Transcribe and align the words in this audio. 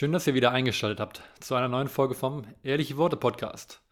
Schön, 0.00 0.12
dass 0.12 0.26
ihr 0.26 0.32
wieder 0.32 0.52
eingeschaltet 0.52 0.98
habt 0.98 1.20
zu 1.40 1.54
einer 1.54 1.68
neuen 1.68 1.86
Folge 1.86 2.14
vom 2.14 2.44
Ehrliche 2.62 2.96
Worte 2.96 3.18
Podcast. 3.18 3.82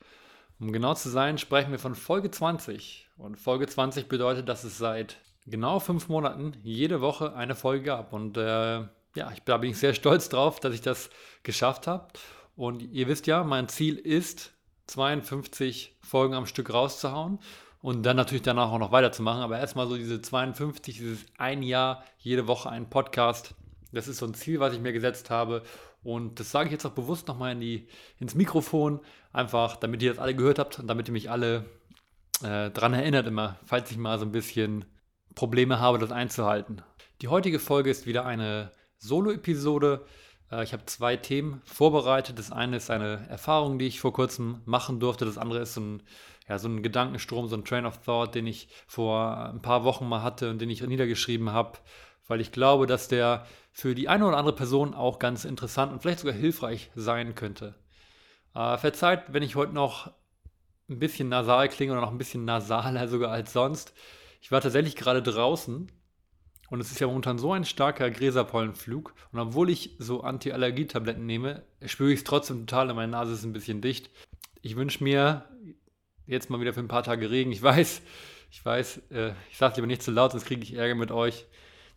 Um 0.58 0.72
genau 0.72 0.94
zu 0.94 1.10
sein, 1.10 1.36
sprechen 1.36 1.70
wir 1.70 1.78
von 1.78 1.94
Folge 1.94 2.30
20. 2.30 3.10
Und 3.18 3.36
Folge 3.36 3.66
20 3.66 4.08
bedeutet, 4.08 4.48
dass 4.48 4.64
es 4.64 4.78
seit 4.78 5.18
genau 5.44 5.80
fünf 5.80 6.08
Monaten 6.08 6.54
jede 6.62 7.02
Woche 7.02 7.34
eine 7.34 7.54
Folge 7.54 7.84
gab. 7.84 8.14
Und 8.14 8.38
äh, 8.38 8.78
ja, 9.16 9.30
ich, 9.34 9.42
da 9.44 9.58
bin 9.58 9.72
ich 9.72 9.76
sehr 9.76 9.92
stolz 9.92 10.30
drauf, 10.30 10.60
dass 10.60 10.72
ich 10.72 10.80
das 10.80 11.10
geschafft 11.42 11.86
habe. 11.86 12.08
Und 12.56 12.80
ihr 12.80 13.06
wisst 13.06 13.26
ja, 13.26 13.44
mein 13.44 13.68
Ziel 13.68 13.96
ist, 13.96 14.54
52 14.86 15.94
Folgen 16.00 16.32
am 16.32 16.46
Stück 16.46 16.72
rauszuhauen 16.72 17.38
und 17.82 18.02
dann 18.04 18.16
natürlich 18.16 18.40
danach 18.40 18.72
auch 18.72 18.78
noch 18.78 18.92
weiterzumachen. 18.92 19.42
Aber 19.42 19.58
erstmal 19.58 19.86
so 19.86 19.98
diese 19.98 20.22
52, 20.22 20.96
dieses 20.96 21.26
ein 21.36 21.62
Jahr, 21.62 22.02
jede 22.18 22.48
Woche 22.48 22.70
ein 22.70 22.88
Podcast 22.88 23.54
das 23.92 24.06
ist 24.06 24.18
so 24.18 24.26
ein 24.26 24.34
Ziel, 24.34 24.60
was 24.60 24.74
ich 24.74 24.80
mir 24.80 24.92
gesetzt 24.92 25.30
habe. 25.30 25.62
Und 26.02 26.40
das 26.40 26.50
sage 26.50 26.68
ich 26.68 26.72
jetzt 26.72 26.86
auch 26.86 26.92
bewusst 26.92 27.28
nochmal 27.28 27.52
in 27.52 27.86
ins 28.18 28.34
Mikrofon, 28.34 29.00
einfach 29.32 29.76
damit 29.76 30.02
ihr 30.02 30.10
das 30.10 30.18
alle 30.18 30.34
gehört 30.34 30.58
habt 30.58 30.78
und 30.78 30.86
damit 30.86 31.08
ihr 31.08 31.12
mich 31.12 31.30
alle 31.30 31.64
äh, 32.42 32.70
dran 32.70 32.94
erinnert 32.94 33.26
immer, 33.26 33.58
falls 33.64 33.90
ich 33.90 33.96
mal 33.96 34.18
so 34.18 34.24
ein 34.24 34.32
bisschen 34.32 34.84
Probleme 35.34 35.80
habe, 35.80 35.98
das 35.98 36.12
einzuhalten. 36.12 36.82
Die 37.20 37.28
heutige 37.28 37.58
Folge 37.58 37.90
ist 37.90 38.06
wieder 38.06 38.26
eine 38.26 38.70
Solo-Episode. 38.98 40.04
Äh, 40.50 40.64
ich 40.64 40.72
habe 40.72 40.86
zwei 40.86 41.16
Themen 41.16 41.62
vorbereitet. 41.64 42.38
Das 42.38 42.52
eine 42.52 42.76
ist 42.76 42.90
eine 42.90 43.26
Erfahrung, 43.28 43.78
die 43.78 43.86
ich 43.86 44.00
vor 44.00 44.12
kurzem 44.12 44.62
machen 44.64 45.00
durfte. 45.00 45.24
Das 45.24 45.38
andere 45.38 45.60
ist 45.60 45.74
so 45.74 45.80
ein, 45.80 46.02
ja, 46.48 46.58
so 46.58 46.68
ein 46.68 46.82
Gedankenstrom, 46.82 47.48
so 47.48 47.56
ein 47.56 47.64
Train 47.64 47.86
of 47.86 47.98
Thought, 47.98 48.34
den 48.34 48.46
ich 48.46 48.68
vor 48.86 49.50
ein 49.52 49.62
paar 49.62 49.84
Wochen 49.84 50.08
mal 50.08 50.22
hatte 50.22 50.50
und 50.50 50.60
den 50.60 50.70
ich 50.70 50.80
niedergeschrieben 50.80 51.52
habe 51.52 51.78
weil 52.28 52.40
ich 52.40 52.52
glaube, 52.52 52.86
dass 52.86 53.08
der 53.08 53.46
für 53.72 53.94
die 53.94 54.08
eine 54.08 54.26
oder 54.26 54.36
andere 54.36 54.54
Person 54.54 54.94
auch 54.94 55.18
ganz 55.18 55.44
interessant 55.44 55.92
und 55.92 56.00
vielleicht 56.00 56.20
sogar 56.20 56.34
hilfreich 56.34 56.90
sein 56.94 57.34
könnte. 57.34 57.74
Äh, 58.54 58.76
verzeiht, 58.78 59.24
wenn 59.28 59.42
ich 59.42 59.56
heute 59.56 59.72
noch 59.72 60.12
ein 60.88 60.98
bisschen 60.98 61.28
nasal 61.28 61.68
klinge 61.68 61.92
oder 61.92 62.00
noch 62.00 62.12
ein 62.12 62.18
bisschen 62.18 62.44
nasaler 62.44 63.08
sogar 63.08 63.32
als 63.32 63.52
sonst. 63.52 63.94
Ich 64.40 64.52
war 64.52 64.60
tatsächlich 64.60 64.94
gerade 64.94 65.22
draußen 65.22 65.90
und 66.70 66.80
es 66.80 66.90
ist 66.90 67.00
ja 67.00 67.06
momentan 67.06 67.38
so 67.38 67.52
ein 67.52 67.64
starker 67.64 68.10
Gräserpollenflug. 68.10 69.14
Und 69.32 69.38
obwohl 69.40 69.70
ich 69.70 69.96
so 69.98 70.20
Anti-Allergie-Tabletten 70.20 71.24
nehme, 71.24 71.64
spüre 71.86 72.12
ich 72.12 72.20
es 72.20 72.24
trotzdem 72.24 72.66
total 72.66 72.92
meine 72.94 73.12
Nase 73.12 73.32
ist 73.32 73.44
ein 73.44 73.52
bisschen 73.52 73.80
dicht. 73.80 74.10
Ich 74.60 74.76
wünsche 74.76 75.02
mir 75.02 75.44
jetzt 76.26 76.50
mal 76.50 76.60
wieder 76.60 76.74
für 76.74 76.80
ein 76.80 76.88
paar 76.88 77.02
Tage 77.02 77.30
Regen. 77.30 77.52
Ich 77.52 77.62
weiß, 77.62 78.02
ich 78.50 78.64
weiß, 78.64 79.02
äh, 79.10 79.32
ich 79.50 79.56
sage 79.56 79.76
lieber 79.76 79.86
nicht 79.86 80.02
zu 80.02 80.10
laut, 80.10 80.32
sonst 80.32 80.44
kriege 80.44 80.62
ich 80.62 80.74
Ärger 80.74 80.94
mit 80.94 81.10
euch 81.10 81.46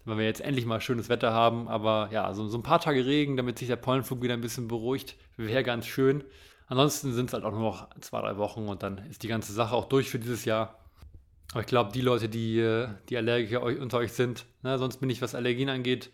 weil 0.05 0.17
wir 0.17 0.25
jetzt 0.25 0.41
endlich 0.41 0.65
mal 0.65 0.81
schönes 0.81 1.09
Wetter 1.09 1.33
haben. 1.33 1.67
Aber 1.67 2.09
ja, 2.11 2.33
so, 2.33 2.47
so 2.47 2.57
ein 2.57 2.63
paar 2.63 2.79
Tage 2.79 3.05
Regen, 3.05 3.37
damit 3.37 3.59
sich 3.59 3.67
der 3.67 3.75
Pollenflug 3.75 4.21
wieder 4.21 4.33
ein 4.33 4.41
bisschen 4.41 4.67
beruhigt, 4.67 5.15
wäre 5.37 5.63
ganz 5.63 5.85
schön. 5.85 6.23
Ansonsten 6.67 7.13
sind 7.13 7.25
es 7.27 7.33
halt 7.33 7.43
auch 7.43 7.51
nur 7.51 7.61
noch 7.61 7.89
zwei, 7.99 8.21
drei 8.21 8.37
Wochen 8.37 8.67
und 8.67 8.81
dann 8.81 8.99
ist 9.09 9.23
die 9.23 9.27
ganze 9.27 9.51
Sache 9.53 9.75
auch 9.75 9.85
durch 9.85 10.09
für 10.09 10.19
dieses 10.19 10.45
Jahr. 10.45 10.79
Aber 11.51 11.61
ich 11.61 11.67
glaube, 11.67 11.91
die 11.91 12.01
Leute, 12.01 12.29
die, 12.29 12.59
äh, 12.59 12.87
die 13.09 13.17
Allergiker 13.17 13.61
unter 13.61 13.97
euch 13.97 14.13
sind, 14.13 14.45
ne, 14.63 14.77
sonst 14.77 14.97
bin 14.97 15.09
ich, 15.09 15.21
was 15.21 15.35
Allergien 15.35 15.67
angeht, 15.67 16.11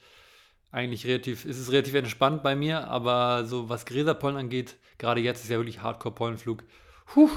eigentlich 0.72 1.06
relativ, 1.06 1.46
ist 1.46 1.60
es 1.60 1.72
relativ 1.72 1.94
entspannt 1.94 2.44
bei 2.44 2.56
mir, 2.56 2.88
aber 2.88 3.46
so 3.46 3.70
was 3.70 3.86
Gräserpollen 3.86 4.38
angeht, 4.38 4.78
gerade 4.98 5.22
jetzt 5.22 5.44
ist 5.44 5.50
ja 5.50 5.58
wirklich 5.58 5.82
Hardcore-Pollenflug. 5.82 6.64
Puh, 7.06 7.30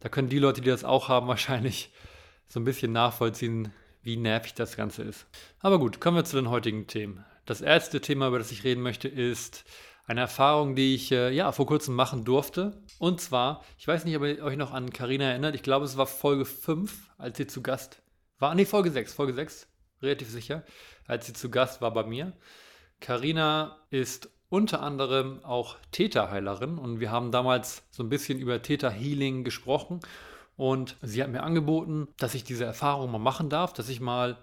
da 0.00 0.08
können 0.08 0.28
die 0.28 0.38
Leute, 0.38 0.60
die 0.60 0.68
das 0.68 0.84
auch 0.84 1.08
haben, 1.08 1.28
wahrscheinlich 1.28 1.92
so 2.48 2.60
ein 2.60 2.64
bisschen 2.64 2.92
nachvollziehen, 2.92 3.72
wie 4.02 4.16
nervig 4.16 4.54
das 4.54 4.76
Ganze 4.76 5.02
ist. 5.02 5.26
Aber 5.60 5.78
gut, 5.78 6.00
kommen 6.00 6.16
wir 6.16 6.24
zu 6.24 6.36
den 6.36 6.50
heutigen 6.50 6.86
Themen. 6.86 7.24
Das 7.46 7.60
erste 7.60 8.00
Thema, 8.00 8.28
über 8.28 8.38
das 8.38 8.52
ich 8.52 8.64
reden 8.64 8.82
möchte, 8.82 9.08
ist 9.08 9.64
eine 10.06 10.20
Erfahrung, 10.20 10.74
die 10.74 10.94
ich 10.94 11.12
äh, 11.12 11.30
ja 11.30 11.52
vor 11.52 11.66
kurzem 11.66 11.94
machen 11.94 12.24
durfte. 12.24 12.82
Und 12.98 13.20
zwar, 13.20 13.64
ich 13.78 13.86
weiß 13.86 14.04
nicht, 14.04 14.16
ob 14.16 14.24
ihr 14.24 14.42
euch 14.42 14.56
noch 14.56 14.72
an 14.72 14.92
Karina 14.92 15.24
erinnert. 15.24 15.54
Ich 15.54 15.62
glaube, 15.62 15.84
es 15.84 15.96
war 15.96 16.06
Folge 16.06 16.44
5, 16.44 17.10
als 17.18 17.36
sie 17.36 17.46
zu 17.46 17.62
Gast 17.62 18.02
war. 18.38 18.54
Nee, 18.54 18.64
Folge 18.64 18.90
6, 18.90 19.14
Folge 19.14 19.34
6, 19.34 19.68
relativ 20.02 20.28
sicher, 20.28 20.64
als 21.06 21.26
sie 21.26 21.32
zu 21.32 21.50
Gast 21.50 21.80
war 21.80 21.92
bei 21.92 22.04
mir. 22.04 22.32
Karina 23.00 23.78
ist 23.90 24.30
unter 24.48 24.82
anderem 24.82 25.42
auch 25.44 25.76
Täterheilerin 25.92 26.76
und 26.76 27.00
wir 27.00 27.10
haben 27.10 27.32
damals 27.32 27.84
so 27.90 28.02
ein 28.02 28.10
bisschen 28.10 28.38
über 28.38 28.60
Täterhealing 28.60 29.44
gesprochen 29.44 30.00
und 30.62 30.96
sie 31.02 31.20
hat 31.20 31.32
mir 31.32 31.42
angeboten, 31.42 32.06
dass 32.18 32.36
ich 32.36 32.44
diese 32.44 32.64
Erfahrung 32.64 33.10
mal 33.10 33.18
machen 33.18 33.48
darf, 33.48 33.72
dass 33.72 33.88
ich 33.88 34.00
mal 34.00 34.38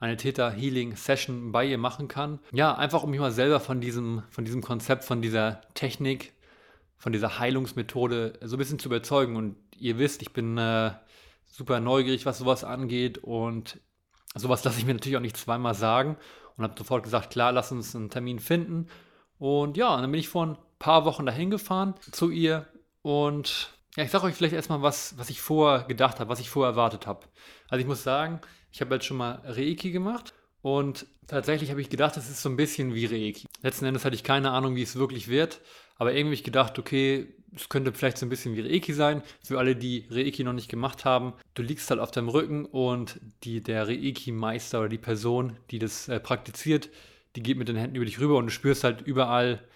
eine 0.00 0.16
Täter-Healing-Session 0.16 1.52
bei 1.52 1.66
ihr 1.66 1.76
machen 1.76 2.08
kann. 2.08 2.38
Ja, 2.52 2.74
einfach 2.74 3.02
um 3.02 3.10
mich 3.10 3.20
mal 3.20 3.32
selber 3.32 3.60
von 3.60 3.82
diesem, 3.82 4.22
von 4.30 4.46
diesem 4.46 4.62
Konzept, 4.62 5.04
von 5.04 5.20
dieser 5.20 5.60
Technik, 5.74 6.32
von 6.96 7.12
dieser 7.12 7.38
Heilungsmethode 7.38 8.38
so 8.40 8.56
ein 8.56 8.58
bisschen 8.58 8.78
zu 8.78 8.88
überzeugen. 8.88 9.36
Und 9.36 9.56
ihr 9.76 9.98
wisst, 9.98 10.22
ich 10.22 10.32
bin 10.32 10.56
äh, 10.56 10.92
super 11.44 11.80
neugierig, 11.80 12.24
was 12.24 12.38
sowas 12.38 12.64
angeht. 12.64 13.18
Und 13.18 13.78
sowas 14.34 14.64
lasse 14.64 14.78
ich 14.78 14.86
mir 14.86 14.94
natürlich 14.94 15.18
auch 15.18 15.20
nicht 15.20 15.36
zweimal 15.36 15.74
sagen. 15.74 16.16
Und 16.56 16.64
habe 16.64 16.78
sofort 16.78 17.02
gesagt, 17.02 17.28
klar, 17.28 17.52
lass 17.52 17.72
uns 17.72 17.94
einen 17.94 18.08
Termin 18.08 18.38
finden. 18.38 18.86
Und 19.38 19.76
ja, 19.76 20.00
dann 20.00 20.10
bin 20.10 20.18
ich 20.18 20.30
vor 20.30 20.46
ein 20.46 20.58
paar 20.78 21.04
Wochen 21.04 21.26
dahin 21.26 21.50
gefahren 21.50 21.92
zu 22.10 22.30
ihr 22.30 22.66
und 23.02 23.77
ja, 23.96 24.04
ich 24.04 24.10
sage 24.10 24.24
euch 24.24 24.34
vielleicht 24.34 24.54
erstmal, 24.54 24.82
was, 24.82 25.16
was 25.18 25.30
ich 25.30 25.40
vorher 25.40 25.86
gedacht 25.86 26.20
habe, 26.20 26.30
was 26.30 26.40
ich 26.40 26.50
vorher 26.50 26.72
erwartet 26.72 27.06
habe. 27.06 27.26
Also 27.68 27.80
ich 27.80 27.86
muss 27.86 28.02
sagen, 28.02 28.40
ich 28.72 28.80
habe 28.80 28.94
jetzt 28.94 29.06
schon 29.06 29.16
mal 29.16 29.40
Reiki 29.44 29.90
gemacht 29.90 30.34
und 30.62 31.06
tatsächlich 31.26 31.70
habe 31.70 31.80
ich 31.80 31.90
gedacht, 31.90 32.16
es 32.16 32.28
ist 32.28 32.42
so 32.42 32.48
ein 32.48 32.56
bisschen 32.56 32.94
wie 32.94 33.06
Reiki. 33.06 33.46
Letzten 33.62 33.86
Endes 33.86 34.04
hatte 34.04 34.14
ich 34.14 34.24
keine 34.24 34.50
Ahnung, 34.50 34.76
wie 34.76 34.82
es 34.82 34.96
wirklich 34.96 35.28
wird, 35.28 35.60
aber 35.96 36.12
irgendwie 36.12 36.28
habe 36.28 36.34
ich 36.34 36.44
gedacht, 36.44 36.78
okay, 36.78 37.34
es 37.54 37.68
könnte 37.68 37.92
vielleicht 37.92 38.18
so 38.18 38.26
ein 38.26 38.28
bisschen 38.28 38.54
wie 38.56 38.60
Reiki 38.60 38.92
sein. 38.92 39.22
Für 39.42 39.58
alle, 39.58 39.74
die 39.74 40.06
Reiki 40.10 40.44
noch 40.44 40.52
nicht 40.52 40.68
gemacht 40.68 41.04
haben, 41.04 41.32
du 41.54 41.62
liegst 41.62 41.90
halt 41.90 42.00
auf 42.00 42.10
deinem 42.10 42.28
Rücken 42.28 42.66
und 42.66 43.18
die, 43.44 43.62
der 43.62 43.88
Reiki-Meister 43.88 44.80
oder 44.80 44.88
die 44.88 44.98
Person, 44.98 45.56
die 45.70 45.78
das 45.78 46.08
äh, 46.08 46.20
praktiziert, 46.20 46.90
die 47.36 47.42
geht 47.42 47.56
mit 47.56 47.68
den 47.68 47.76
Händen 47.76 47.96
über 47.96 48.04
dich 48.04 48.20
rüber 48.20 48.36
und 48.36 48.46
du 48.46 48.52
spürst 48.52 48.84
halt 48.84 49.00
überall 49.00 49.66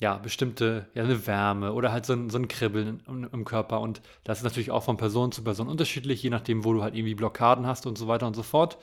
ja, 0.00 0.18
bestimmte, 0.18 0.88
ja, 0.94 1.04
eine 1.04 1.26
Wärme 1.26 1.72
oder 1.72 1.92
halt 1.92 2.04
so 2.04 2.12
ein, 2.14 2.28
so 2.28 2.38
ein 2.38 2.48
Kribbeln 2.48 3.02
im, 3.06 3.28
im, 3.32 3.44
Körper. 3.44 3.80
Und 3.80 4.02
das 4.24 4.38
ist 4.38 4.44
natürlich 4.44 4.70
auch 4.70 4.82
von 4.82 4.96
Person 4.96 5.32
zu 5.32 5.44
Person 5.44 5.68
unterschiedlich, 5.68 6.22
je 6.22 6.30
nachdem, 6.30 6.64
wo 6.64 6.72
du 6.72 6.82
halt 6.82 6.94
irgendwie 6.94 7.14
Blockaden 7.14 7.66
hast 7.66 7.86
und 7.86 7.96
so 7.96 8.08
weiter 8.08 8.26
und 8.26 8.34
so 8.34 8.42
fort. 8.42 8.78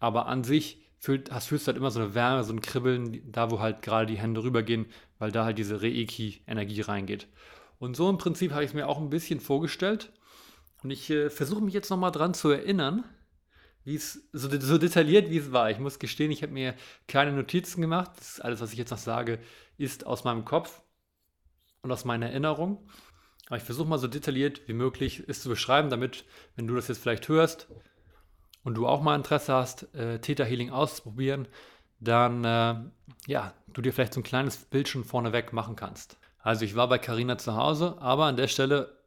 Aber 0.00 0.26
an 0.26 0.42
sich 0.44 0.82
fühlt, 0.98 1.30
hast, 1.30 1.46
fühlst 1.48 1.66
du 1.66 1.68
halt 1.68 1.76
immer 1.76 1.90
so 1.90 2.00
eine 2.00 2.14
Wärme, 2.14 2.42
so 2.42 2.52
ein 2.52 2.62
Kribbeln, 2.62 3.20
da 3.30 3.50
wo 3.50 3.60
halt 3.60 3.82
gerade 3.82 4.06
die 4.06 4.18
Hände 4.18 4.42
rübergehen, 4.42 4.86
weil 5.18 5.30
da 5.30 5.44
halt 5.44 5.58
diese 5.58 5.82
Reiki-Energie 5.82 6.80
reingeht. 6.80 7.28
Und 7.78 7.96
so 7.96 8.08
im 8.08 8.18
Prinzip 8.18 8.52
habe 8.52 8.64
ich 8.64 8.70
es 8.70 8.74
mir 8.74 8.88
auch 8.88 8.98
ein 8.98 9.10
bisschen 9.10 9.40
vorgestellt. 9.40 10.12
Und 10.82 10.90
ich 10.90 11.10
äh, 11.10 11.28
versuche 11.28 11.62
mich 11.62 11.74
jetzt 11.74 11.90
nochmal 11.90 12.12
dran 12.12 12.34
zu 12.34 12.50
erinnern, 12.50 13.04
wie 13.84 13.96
es 13.96 14.26
so, 14.32 14.48
so 14.60 14.78
detailliert 14.78 15.30
wie 15.30 15.38
es 15.38 15.52
war. 15.52 15.70
Ich 15.70 15.78
muss 15.78 15.98
gestehen, 15.98 16.30
ich 16.30 16.42
habe 16.42 16.52
mir 16.52 16.74
keine 17.06 17.32
Notizen 17.32 17.82
gemacht. 17.82 18.12
Das 18.16 18.32
ist 18.32 18.40
alles, 18.40 18.60
was 18.60 18.72
ich 18.72 18.78
jetzt 18.78 18.90
noch 18.90 18.98
sage, 18.98 19.38
ist 19.76 20.06
aus 20.06 20.24
meinem 20.24 20.44
Kopf 20.44 20.82
und 21.82 21.92
aus 21.92 22.04
meiner 22.04 22.26
Erinnerung. 22.26 22.88
Aber 23.46 23.56
ich 23.56 23.62
versuche 23.62 23.88
mal 23.88 23.98
so 23.98 24.08
detailliert 24.08 24.66
wie 24.68 24.72
möglich 24.72 25.22
es 25.26 25.42
zu 25.42 25.48
beschreiben, 25.48 25.90
damit, 25.90 26.24
wenn 26.56 26.66
du 26.66 26.74
das 26.74 26.88
jetzt 26.88 27.02
vielleicht 27.02 27.28
hörst 27.28 27.68
und 28.62 28.74
du 28.74 28.86
auch 28.86 29.02
mal 29.02 29.16
Interesse 29.16 29.52
hast, 29.52 29.94
äh, 29.94 30.18
Theta 30.20 30.44
Healing 30.44 30.70
auszuprobieren, 30.70 31.46
dann 32.00 32.44
äh, 32.44 32.76
ja, 33.26 33.54
du 33.68 33.82
dir 33.82 33.92
vielleicht 33.92 34.14
so 34.14 34.20
ein 34.20 34.24
kleines 34.24 34.56
Bild 34.56 34.88
schon 34.88 35.04
vorneweg 35.04 35.52
machen 35.52 35.76
kannst. 35.76 36.18
Also 36.38 36.64
ich 36.64 36.76
war 36.76 36.88
bei 36.88 36.98
Carina 36.98 37.38
zu 37.38 37.56
Hause, 37.56 37.96
aber 38.00 38.24
an 38.24 38.36
der 38.36 38.48
Stelle, 38.48 38.98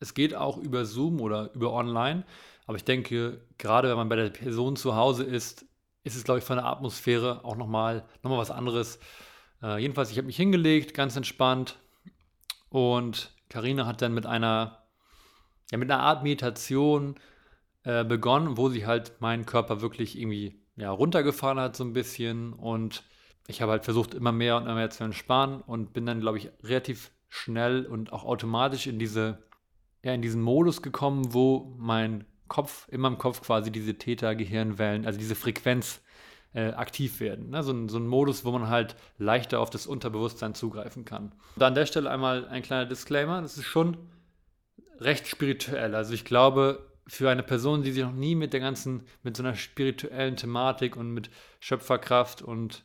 es 0.00 0.14
geht 0.14 0.34
auch 0.34 0.56
über 0.58 0.84
Zoom 0.84 1.20
oder 1.20 1.52
über 1.54 1.72
Online. 1.72 2.24
Aber 2.66 2.76
ich 2.76 2.84
denke, 2.84 3.40
gerade 3.58 3.88
wenn 3.88 3.96
man 3.96 4.08
bei 4.08 4.16
der 4.16 4.30
Person 4.30 4.76
zu 4.76 4.96
Hause 4.96 5.24
ist, 5.24 5.64
ist 6.02 6.16
es, 6.16 6.24
glaube 6.24 6.38
ich, 6.38 6.44
von 6.44 6.56
der 6.56 6.66
Atmosphäre 6.66 7.44
auch 7.44 7.56
nochmal 7.56 8.04
noch 8.22 8.30
mal 8.30 8.38
was 8.38 8.50
anderes, 8.50 8.98
äh, 9.66 9.78
jedenfalls, 9.78 10.10
ich 10.10 10.18
habe 10.18 10.26
mich 10.26 10.36
hingelegt, 10.36 10.94
ganz 10.94 11.16
entspannt. 11.16 11.78
Und 12.68 13.34
Karina 13.48 13.86
hat 13.86 14.02
dann 14.02 14.14
mit 14.14 14.26
einer, 14.26 14.84
ja, 15.70 15.78
mit 15.78 15.90
einer 15.90 16.02
Art 16.02 16.22
Meditation 16.22 17.16
äh, 17.82 18.04
begonnen, 18.04 18.56
wo 18.56 18.68
sie 18.68 18.86
halt 18.86 19.20
meinen 19.20 19.46
Körper 19.46 19.80
wirklich 19.80 20.18
irgendwie 20.18 20.60
ja, 20.76 20.90
runtergefahren 20.90 21.58
hat, 21.58 21.76
so 21.76 21.84
ein 21.84 21.92
bisschen. 21.92 22.52
Und 22.52 23.02
ich 23.48 23.60
habe 23.62 23.72
halt 23.72 23.84
versucht, 23.84 24.14
immer 24.14 24.32
mehr 24.32 24.56
und 24.56 24.64
immer 24.64 24.76
mehr 24.76 24.90
zu 24.90 25.04
entspannen 25.04 25.60
und 25.62 25.92
bin 25.92 26.06
dann, 26.06 26.20
glaube 26.20 26.38
ich, 26.38 26.50
relativ 26.62 27.10
schnell 27.28 27.86
und 27.86 28.12
auch 28.12 28.24
automatisch 28.24 28.86
in 28.86 28.98
diese, 28.98 29.42
ja, 30.04 30.12
in 30.12 30.22
diesen 30.22 30.42
Modus 30.42 30.82
gekommen, 30.82 31.34
wo 31.34 31.74
mein 31.78 32.24
Kopf, 32.48 32.86
in 32.88 33.00
meinem 33.00 33.18
Kopf 33.18 33.42
quasi 33.42 33.72
diese 33.72 33.94
Täter-Gehirnwellen, 33.94 35.06
also 35.06 35.18
diese 35.18 35.34
Frequenz 35.34 36.00
äh, 36.56 36.72
aktiv 36.72 37.20
werden. 37.20 37.50
Ne? 37.50 37.62
So, 37.62 37.70
ein, 37.70 37.90
so 37.90 37.98
ein 37.98 38.06
Modus, 38.06 38.46
wo 38.46 38.50
man 38.50 38.68
halt 38.68 38.96
leichter 39.18 39.60
auf 39.60 39.68
das 39.68 39.86
Unterbewusstsein 39.86 40.54
zugreifen 40.54 41.04
kann. 41.04 41.32
Und 41.54 41.62
an 41.62 41.74
der 41.74 41.84
Stelle 41.84 42.10
einmal 42.10 42.48
ein 42.48 42.62
kleiner 42.62 42.86
Disclaimer, 42.86 43.42
das 43.42 43.58
ist 43.58 43.66
schon 43.66 43.98
recht 44.98 45.28
spirituell. 45.28 45.94
Also 45.94 46.14
ich 46.14 46.24
glaube, 46.24 46.86
für 47.06 47.28
eine 47.28 47.42
Person, 47.42 47.82
die 47.82 47.92
sich 47.92 48.02
noch 48.02 48.12
nie 48.12 48.34
mit 48.34 48.54
der 48.54 48.60
ganzen, 48.60 49.02
mit 49.22 49.36
so 49.36 49.42
einer 49.42 49.54
spirituellen 49.54 50.36
Thematik 50.36 50.96
und 50.96 51.10
mit 51.10 51.28
Schöpferkraft 51.60 52.40
und 52.40 52.84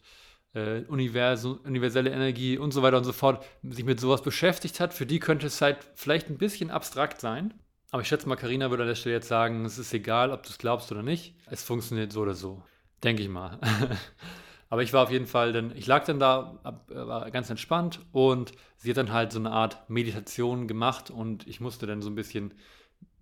äh, 0.53 0.81
Universum, 0.89 1.61
universelle 1.63 2.09
Energie 2.09 2.57
und 2.57 2.71
so 2.73 2.81
weiter 2.81 2.97
und 2.97 3.05
so 3.05 3.13
fort, 3.13 3.41
sich 3.63 3.85
mit 3.85 4.01
sowas 4.01 4.21
beschäftigt 4.21 4.81
hat, 4.81 4.93
für 4.93 5.05
die 5.05 5.19
könnte 5.19 5.47
es 5.47 5.61
halt 5.61 5.77
vielleicht 5.95 6.29
ein 6.29 6.37
bisschen 6.37 6.71
abstrakt 6.71 7.21
sein. 7.21 7.53
Aber 7.89 8.01
ich 8.01 8.09
schätze 8.09 8.27
mal, 8.27 8.35
Karina 8.35 8.69
würde 8.69 8.83
an 8.83 8.89
der 8.89 8.95
Stelle 8.95 9.15
jetzt 9.15 9.29
sagen, 9.29 9.63
es 9.63 9.77
ist 9.77 9.93
egal, 9.93 10.31
ob 10.31 10.43
du 10.43 10.49
es 10.49 10.57
glaubst 10.57 10.91
oder 10.91 11.03
nicht. 11.03 11.35
Es 11.49 11.63
funktioniert 11.63 12.11
so 12.11 12.21
oder 12.21 12.33
so. 12.33 12.61
Denke 13.03 13.23
ich 13.23 13.29
mal. 13.29 13.59
Aber 14.69 14.83
ich 14.83 14.93
war 14.93 15.03
auf 15.03 15.11
jeden 15.11 15.27
Fall, 15.27 15.51
denn 15.51 15.73
ich 15.75 15.85
lag 15.85 16.05
dann 16.05 16.19
da, 16.19 16.59
war 16.87 17.29
ganz 17.29 17.49
entspannt 17.49 17.99
und 18.13 18.53
sie 18.77 18.89
hat 18.89 18.97
dann 18.97 19.11
halt 19.11 19.33
so 19.33 19.39
eine 19.39 19.51
Art 19.51 19.89
Meditation 19.89 20.65
gemacht 20.65 21.11
und 21.11 21.45
ich 21.45 21.59
musste 21.59 21.85
dann 21.85 22.01
so 22.01 22.09
ein 22.09 22.15
bisschen, 22.15 22.53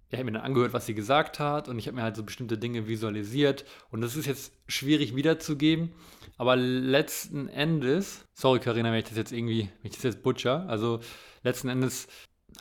ich 0.09 0.19
habe 0.19 0.25
mir 0.25 0.33
dann 0.33 0.43
angehört, 0.43 0.73
was 0.73 0.85
sie 0.85 0.93
gesagt 0.93 1.39
hat 1.39 1.67
und 1.67 1.79
ich 1.79 1.87
habe 1.87 1.95
mir 1.95 2.03
halt 2.03 2.15
so 2.15 2.23
bestimmte 2.23 2.59
Dinge 2.59 2.87
visualisiert 2.87 3.65
und 3.89 4.01
das 4.01 4.15
ist 4.15 4.27
jetzt 4.27 4.53
schwierig 4.67 5.15
wiederzugeben, 5.15 5.91
aber 6.37 6.55
letzten 6.55 7.47
Endes, 7.47 8.25
sorry 8.35 8.59
Karina, 8.59 8.91
wenn 8.91 8.99
ich 8.99 9.09
das 9.09 9.17
jetzt 9.17 9.31
irgendwie, 9.31 9.69
wenn 9.81 9.89
ich 9.89 9.95
das 9.95 10.03
jetzt 10.03 10.21
butcher, 10.21 10.69
also 10.69 10.99
letzten 11.41 11.69
Endes 11.69 12.09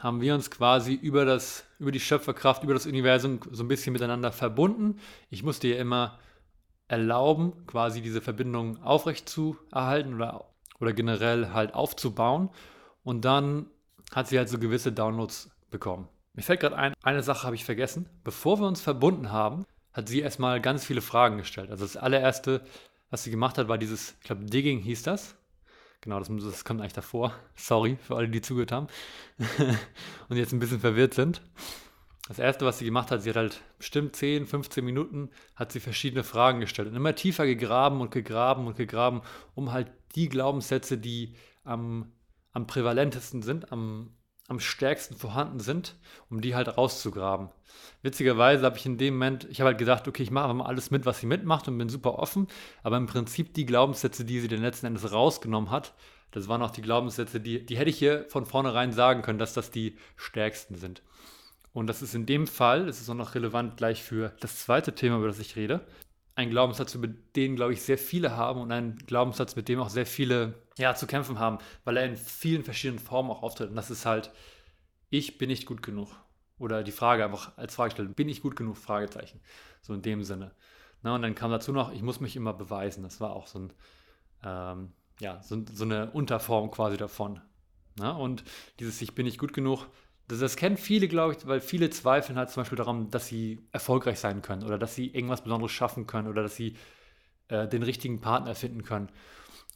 haben 0.01 0.23
wir 0.23 0.35
uns 0.35 0.51
quasi 0.51 0.95
über 0.95 1.27
das, 1.27 1.67
über 1.79 1.93
die 1.93 2.01
Schöpferkraft, 2.01 2.63
über 2.63 2.73
das 2.73 2.87
Universum 2.87 3.41
so 3.51 3.65
ein 3.65 3.69
bisschen 3.69 3.93
miteinander 3.93 4.33
verbunden. 4.33 4.99
Ich 5.31 5.43
musste 5.43 5.69
ja 5.69 5.77
immer 5.77 6.19
erlauben, 6.89 7.53
quasi 7.67 8.01
diese 8.01 8.21
Verbindung 8.21 8.83
aufrecht 8.83 9.29
zu 9.29 9.57
erhalten 9.71 10.15
oder, 10.15 10.47
oder 10.81 10.93
generell 10.93 11.53
halt 11.53 11.75
aufzubauen. 11.75 12.51
Und 13.05 13.25
dann 13.25 13.67
hat 14.13 14.29
sie 14.29 14.39
halt 14.39 14.49
so 14.49 14.59
gewisse 14.59 14.91
Downloads 14.91 15.51
bekommen. 15.71 16.09
Mir 16.35 16.43
fällt 16.43 16.61
gerade 16.61 16.77
ein, 16.77 16.95
eine 17.03 17.23
Sache 17.23 17.45
habe 17.45 17.57
ich 17.57 17.65
vergessen. 17.65 18.09
Bevor 18.25 18.61
wir 18.61 18.67
uns 18.67 18.81
verbunden 18.81 19.33
haben, 19.33 19.67
hat 19.93 20.09
sie 20.09 20.21
erstmal 20.21 20.61
ganz 20.61 20.85
viele 20.85 21.01
Fragen 21.01 21.39
gestellt. 21.39 21.71
Also 21.71 21.85
das 21.85 21.97
allererste, 21.97 22.63
was 23.11 23.25
sie 23.25 23.31
gemacht 23.31 23.59
hat, 23.59 23.69
war 23.69 23.79
dieses, 23.79 24.15
ich 24.21 24.27
glaube, 24.27 24.45
Digging 24.45 24.81
hieß 24.81 25.03
das. 25.03 25.35
Genau, 26.01 26.19
das, 26.21 26.29
das 26.29 26.65
kommt 26.65 26.81
eigentlich 26.81 26.93
davor. 26.93 27.35
Sorry 27.57 27.99
für 28.01 28.17
alle, 28.17 28.29
die 28.29 28.41
zugehört 28.41 28.73
haben 28.73 28.87
und 30.29 30.37
jetzt 30.37 30.53
ein 30.53 30.61
bisschen 30.61 30.81
verwirrt 30.81 31.15
sind. 31.15 31.43
Das 32.29 32.39
erste, 32.39 32.67
was 32.67 32.79
sie 32.79 32.85
gemacht 32.85 33.11
hat, 33.11 33.23
sie 33.23 33.31
hat 33.31 33.37
halt 33.37 33.63
bestimmt 33.79 34.15
10, 34.15 34.47
15 34.47 34.85
Minuten, 34.85 35.31
hat 35.57 35.73
sie 35.73 35.81
verschiedene 35.81 36.23
Fragen 36.23 36.61
gestellt 36.61 36.89
und 36.89 36.95
immer 36.95 37.15
tiefer 37.15 37.47
gegraben 37.47 38.03
und 38.03 38.11
gegraben 38.11 38.67
und 38.67 38.77
gegraben, 38.77 39.23
um 39.55 39.73
halt 39.73 39.91
die 40.15 40.29
Glaubenssätze, 40.29 40.99
die 40.99 41.35
am, 41.65 42.13
am 42.53 42.67
prävalentesten 42.67 43.41
sind, 43.41 43.73
am, 43.73 44.11
am 44.47 44.61
stärksten 44.61 45.17
vorhanden 45.17 45.59
sind, 45.59 45.97
um 46.29 46.43
die 46.43 46.55
halt 46.55 46.77
rauszugraben. 46.77 47.49
Witzigerweise 48.03 48.67
habe 48.67 48.77
ich 48.77 48.85
in 48.85 48.99
dem 48.99 49.15
Moment, 49.15 49.47
ich 49.51 49.63
habe 49.63 49.69
halt 49.69 49.79
gedacht, 49.79 50.07
okay, 50.07 50.23
ich 50.23 50.31
mache 50.31 50.53
mal 50.53 50.67
alles 50.67 50.91
mit, 50.91 51.07
was 51.07 51.21
sie 51.21 51.27
mitmacht 51.27 51.67
und 51.67 51.79
bin 51.79 51.89
super 51.89 52.19
offen, 52.19 52.47
aber 52.83 52.99
im 52.99 53.07
Prinzip 53.07 53.55
die 53.55 53.65
Glaubenssätze, 53.65 54.27
die 54.27 54.41
sie 54.41 54.49
den 54.49 54.61
letzten 54.61 54.85
Endes 54.85 55.13
rausgenommen 55.13 55.71
hat, 55.71 55.95
das 56.33 56.47
waren 56.47 56.61
auch 56.61 56.73
die 56.73 56.83
Glaubenssätze, 56.83 57.41
die, 57.41 57.65
die 57.65 57.79
hätte 57.79 57.89
ich 57.89 57.99
hier 57.99 58.27
von 58.29 58.45
vornherein 58.45 58.93
sagen 58.93 59.23
können, 59.23 59.39
dass 59.39 59.55
das 59.55 59.71
die 59.71 59.97
stärksten 60.17 60.75
sind. 60.75 61.03
Und 61.79 61.87
das 61.87 62.03
ist 62.03 62.17
in 62.17 62.27
dem 62.27 62.49
Fall, 62.49 62.87
das 62.87 63.01
ist 63.01 63.09
auch 63.09 63.15
noch 63.15 63.37
relevant 63.37 63.77
gleich 63.77 64.03
für 64.03 64.33
das 64.41 64.59
zweite 64.65 64.97
Thema, 64.97 65.19
über 65.19 65.29
das 65.29 65.39
ich 65.39 65.55
rede, 65.55 65.87
ein 66.35 66.51
Glaubenssatz, 66.51 66.97
über 66.97 67.07
den, 67.07 67.55
glaube 67.55 67.73
ich, 67.73 67.83
sehr 67.83 67.99
viele 67.99 68.37
haben 68.37 68.61
und 68.61 68.73
ein 68.73 68.99
Glaubenssatz, 69.07 69.55
mit 69.55 69.69
dem 69.69 69.79
auch 69.79 69.89
sehr 69.89 70.05
viele 70.05 70.55
ja, 70.77 70.97
zu 70.97 71.07
kämpfen 71.07 71.39
haben, 71.39 71.59
weil 71.85 71.97
er 71.97 72.05
in 72.05 72.17
vielen 72.17 72.65
verschiedenen 72.65 72.99
Formen 72.99 73.31
auch 73.31 73.45
auftritt. 73.45 73.71
Und 73.71 73.77
das 73.77 73.93
ist 73.93 74.07
halt, 74.07 74.33
ich 75.09 75.39
bin 75.39 75.51
nicht 75.51 75.67
gut 75.67 75.81
genug. 75.81 76.09
Oder 76.59 76.83
die 76.83 76.91
Frage 76.91 77.25
einfach 77.25 77.57
als 77.57 77.77
Frage 77.77 77.93
stellen, 77.93 78.15
bin 78.15 78.29
ich 78.29 78.43
gut 78.43 78.57
genug? 78.57 78.77
Fragezeichen. 78.77 79.41
So 79.81 79.95
in 79.95 80.03
dem 80.03 80.25
Sinne. 80.25 80.51
Na, 81.05 81.15
und 81.15 81.23
dann 81.23 81.37
kam 81.37 81.53
dazu 81.53 81.71
noch, 81.71 81.93
ich 81.93 82.03
muss 82.03 82.19
mich 82.19 82.35
immer 82.35 82.55
beweisen. 82.55 83.05
Das 83.05 83.21
war 83.21 83.31
auch 83.31 83.47
so, 83.47 83.61
ein, 83.61 83.73
ähm, 84.43 84.93
ja, 85.21 85.41
so, 85.45 85.65
so, 85.73 85.85
eine 85.85 86.11
Unterform 86.11 86.73
quasi 86.73 86.97
davon. 86.97 87.41
Na, 88.01 88.17
und 88.17 88.43
dieses 88.81 89.01
Ich 89.01 89.15
bin 89.15 89.27
nicht 89.27 89.39
gut 89.39 89.53
genug, 89.53 89.87
das, 90.29 90.41
das 90.41 90.57
kennen 90.57 90.77
viele, 90.77 91.09
glaube 91.09 91.35
ich, 91.35 91.47
weil 91.47 91.61
viele 91.61 91.91
zweifeln 91.91 92.39
halt 92.39 92.51
zum 92.51 92.61
Beispiel 92.61 92.77
daran, 92.77 93.11
dass 93.11 93.27
sie 93.27 93.61
erfolgreich 93.73 94.21
sein 94.21 94.43
können 94.43 94.63
oder 94.63 94.79
dass 94.79 94.95
sie 94.95 95.07
irgendwas 95.09 95.43
Besonderes 95.43 95.73
schaffen 95.73 96.07
können 96.07 96.29
oder 96.29 96.43
dass 96.43 96.55
sie 96.55 96.77
äh, 97.49 97.67
den 97.67 97.83
richtigen 97.83 98.21
Partner 98.21 98.55
finden 98.55 98.85
können 98.85 99.09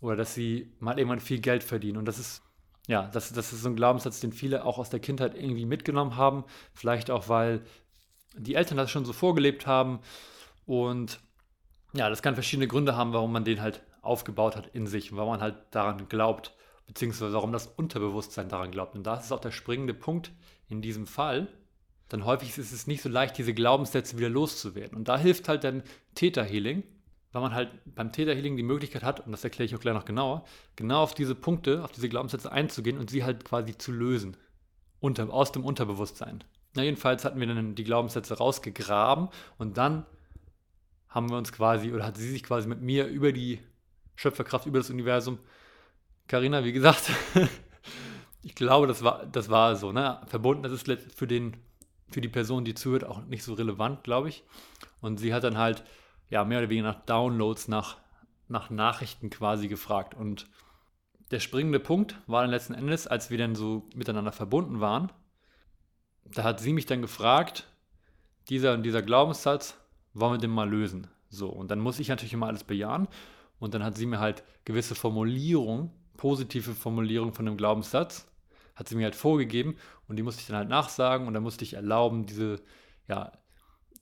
oder 0.02 0.16
dass 0.16 0.34
sie 0.34 0.72
mal 0.78 0.98
irgendwann 0.98 1.20
viel 1.20 1.40
Geld 1.40 1.64
verdienen. 1.64 1.96
Und 1.96 2.04
das 2.04 2.18
ist, 2.18 2.42
ja, 2.86 3.08
das, 3.12 3.32
das 3.32 3.52
ist 3.52 3.62
so 3.62 3.68
ein 3.70 3.76
Glaubenssatz, 3.76 4.20
den 4.20 4.32
viele 4.32 4.64
auch 4.64 4.78
aus 4.78 4.90
der 4.90 5.00
Kindheit 5.00 5.34
irgendwie 5.34 5.64
mitgenommen 5.64 6.16
haben. 6.16 6.44
Vielleicht 6.74 7.10
auch, 7.10 7.28
weil 7.28 7.62
die 8.36 8.54
Eltern 8.54 8.76
das 8.76 8.90
schon 8.90 9.06
so 9.06 9.12
vorgelebt 9.12 9.66
haben. 9.66 10.00
Und 10.66 11.20
ja, 11.94 12.10
das 12.10 12.22
kann 12.22 12.34
verschiedene 12.34 12.68
Gründe 12.68 12.96
haben, 12.96 13.12
warum 13.12 13.32
man 13.32 13.44
den 13.44 13.62
halt 13.62 13.82
aufgebaut 14.02 14.56
hat 14.56 14.66
in 14.74 14.86
sich, 14.86 15.14
warum 15.16 15.32
man 15.32 15.40
halt 15.40 15.56
daran 15.70 16.08
glaubt 16.08 16.52
beziehungsweise 16.92 17.32
warum 17.32 17.52
das 17.52 17.68
Unterbewusstsein 17.68 18.50
daran 18.50 18.70
glaubt. 18.70 18.94
Und 18.94 19.04
das 19.04 19.24
ist 19.24 19.32
auch 19.32 19.40
der 19.40 19.50
springende 19.50 19.94
Punkt 19.94 20.30
in 20.68 20.82
diesem 20.82 21.06
Fall. 21.06 21.48
Denn 22.10 22.26
häufig 22.26 22.58
ist 22.58 22.70
es 22.70 22.86
nicht 22.86 23.00
so 23.00 23.08
leicht, 23.08 23.38
diese 23.38 23.54
Glaubenssätze 23.54 24.18
wieder 24.18 24.28
loszuwerden. 24.28 24.98
Und 24.98 25.08
da 25.08 25.16
hilft 25.16 25.48
halt 25.48 25.64
dann 25.64 25.82
Theta-Healing, 26.16 26.82
weil 27.32 27.40
man 27.40 27.54
halt 27.54 27.70
beim 27.86 28.12
Theta-Healing 28.12 28.58
die 28.58 28.62
Möglichkeit 28.62 29.02
hat, 29.02 29.24
und 29.24 29.32
das 29.32 29.42
erkläre 29.42 29.64
ich 29.64 29.74
auch 29.74 29.80
gleich 29.80 29.94
noch 29.94 30.04
genauer, 30.04 30.44
genau 30.76 31.02
auf 31.02 31.14
diese 31.14 31.34
Punkte, 31.34 31.82
auf 31.82 31.92
diese 31.92 32.10
Glaubenssätze 32.10 32.52
einzugehen 32.52 32.98
und 32.98 33.08
sie 33.08 33.24
halt 33.24 33.46
quasi 33.46 33.78
zu 33.78 33.90
lösen. 33.90 34.36
Unter, 35.00 35.32
aus 35.32 35.50
dem 35.50 35.64
Unterbewusstsein. 35.64 36.44
Na, 36.74 36.82
jedenfalls 36.82 37.24
hatten 37.24 37.40
wir 37.40 37.46
dann 37.46 37.74
die 37.74 37.84
Glaubenssätze 37.84 38.36
rausgegraben 38.36 39.30
und 39.56 39.78
dann 39.78 40.04
haben 41.08 41.30
wir 41.30 41.38
uns 41.38 41.52
quasi, 41.52 41.92
oder 41.92 42.04
hat 42.04 42.18
sie 42.18 42.28
sich 42.30 42.42
quasi 42.42 42.68
mit 42.68 42.82
mir 42.82 43.06
über 43.06 43.32
die 43.32 43.60
Schöpferkraft, 44.14 44.66
über 44.66 44.78
das 44.78 44.90
Universum 44.90 45.38
Carina, 46.28 46.64
wie 46.64 46.72
gesagt, 46.72 47.10
ich 48.42 48.54
glaube, 48.54 48.86
das 48.86 49.02
war, 49.02 49.26
das 49.26 49.48
war 49.50 49.76
so. 49.76 49.92
Ne? 49.92 50.20
Verbunden, 50.26 50.62
das 50.62 50.72
ist 50.72 50.86
für, 51.14 51.26
den, 51.26 51.56
für 52.10 52.20
die 52.20 52.28
Person, 52.28 52.64
die 52.64 52.74
zuhört, 52.74 53.04
auch 53.04 53.24
nicht 53.24 53.42
so 53.42 53.54
relevant, 53.54 54.04
glaube 54.04 54.28
ich. 54.28 54.44
Und 55.00 55.18
sie 55.18 55.34
hat 55.34 55.44
dann 55.44 55.58
halt 55.58 55.84
ja, 56.32 56.44
mehr 56.44 56.60
oder 56.60 56.70
weniger 56.70 56.88
nach 56.88 57.04
Downloads, 57.04 57.68
nach, 57.68 57.98
nach 58.48 58.70
Nachrichten 58.70 59.28
quasi 59.28 59.68
gefragt. 59.68 60.14
Und 60.14 60.48
der 61.30 61.40
springende 61.40 61.78
Punkt 61.78 62.16
war 62.26 62.42
dann 62.42 62.50
letzten 62.50 62.74
Endes, 62.74 63.06
als 63.06 63.30
wir 63.30 63.38
dann 63.38 63.54
so 63.54 63.88
miteinander 63.94 64.32
verbunden 64.32 64.80
waren, 64.80 65.12
da 66.24 66.44
hat 66.44 66.60
sie 66.60 66.72
mich 66.72 66.86
dann 66.86 67.02
gefragt, 67.02 67.66
dieser 68.48 68.72
und 68.72 68.82
dieser 68.82 69.02
Glaubenssatz, 69.02 69.76
wollen 70.14 70.34
wir 70.34 70.38
den 70.38 70.50
mal 70.50 70.68
lösen? 70.68 71.06
So, 71.28 71.48
und 71.48 71.70
dann 71.70 71.80
muss 71.80 71.98
ich 71.98 72.08
natürlich 72.08 72.32
immer 72.32 72.46
alles 72.46 72.64
bejahen. 72.64 73.08
Und 73.58 73.74
dann 73.74 73.84
hat 73.84 73.96
sie 73.96 74.06
mir 74.06 74.18
halt 74.18 74.42
gewisse 74.64 74.94
Formulierungen 74.94 75.90
positive 76.22 76.74
Formulierung 76.76 77.34
von 77.34 77.48
einem 77.48 77.56
Glaubenssatz, 77.56 78.28
hat 78.76 78.88
sie 78.88 78.94
mir 78.94 79.02
halt 79.02 79.16
vorgegeben 79.16 79.76
und 80.06 80.14
die 80.14 80.22
musste 80.22 80.40
ich 80.40 80.46
dann 80.46 80.56
halt 80.56 80.68
nachsagen 80.68 81.26
und 81.26 81.34
dann 81.34 81.42
musste 81.42 81.64
ich 81.64 81.74
erlauben, 81.74 82.26
diese, 82.26 82.62
ja, 83.08 83.32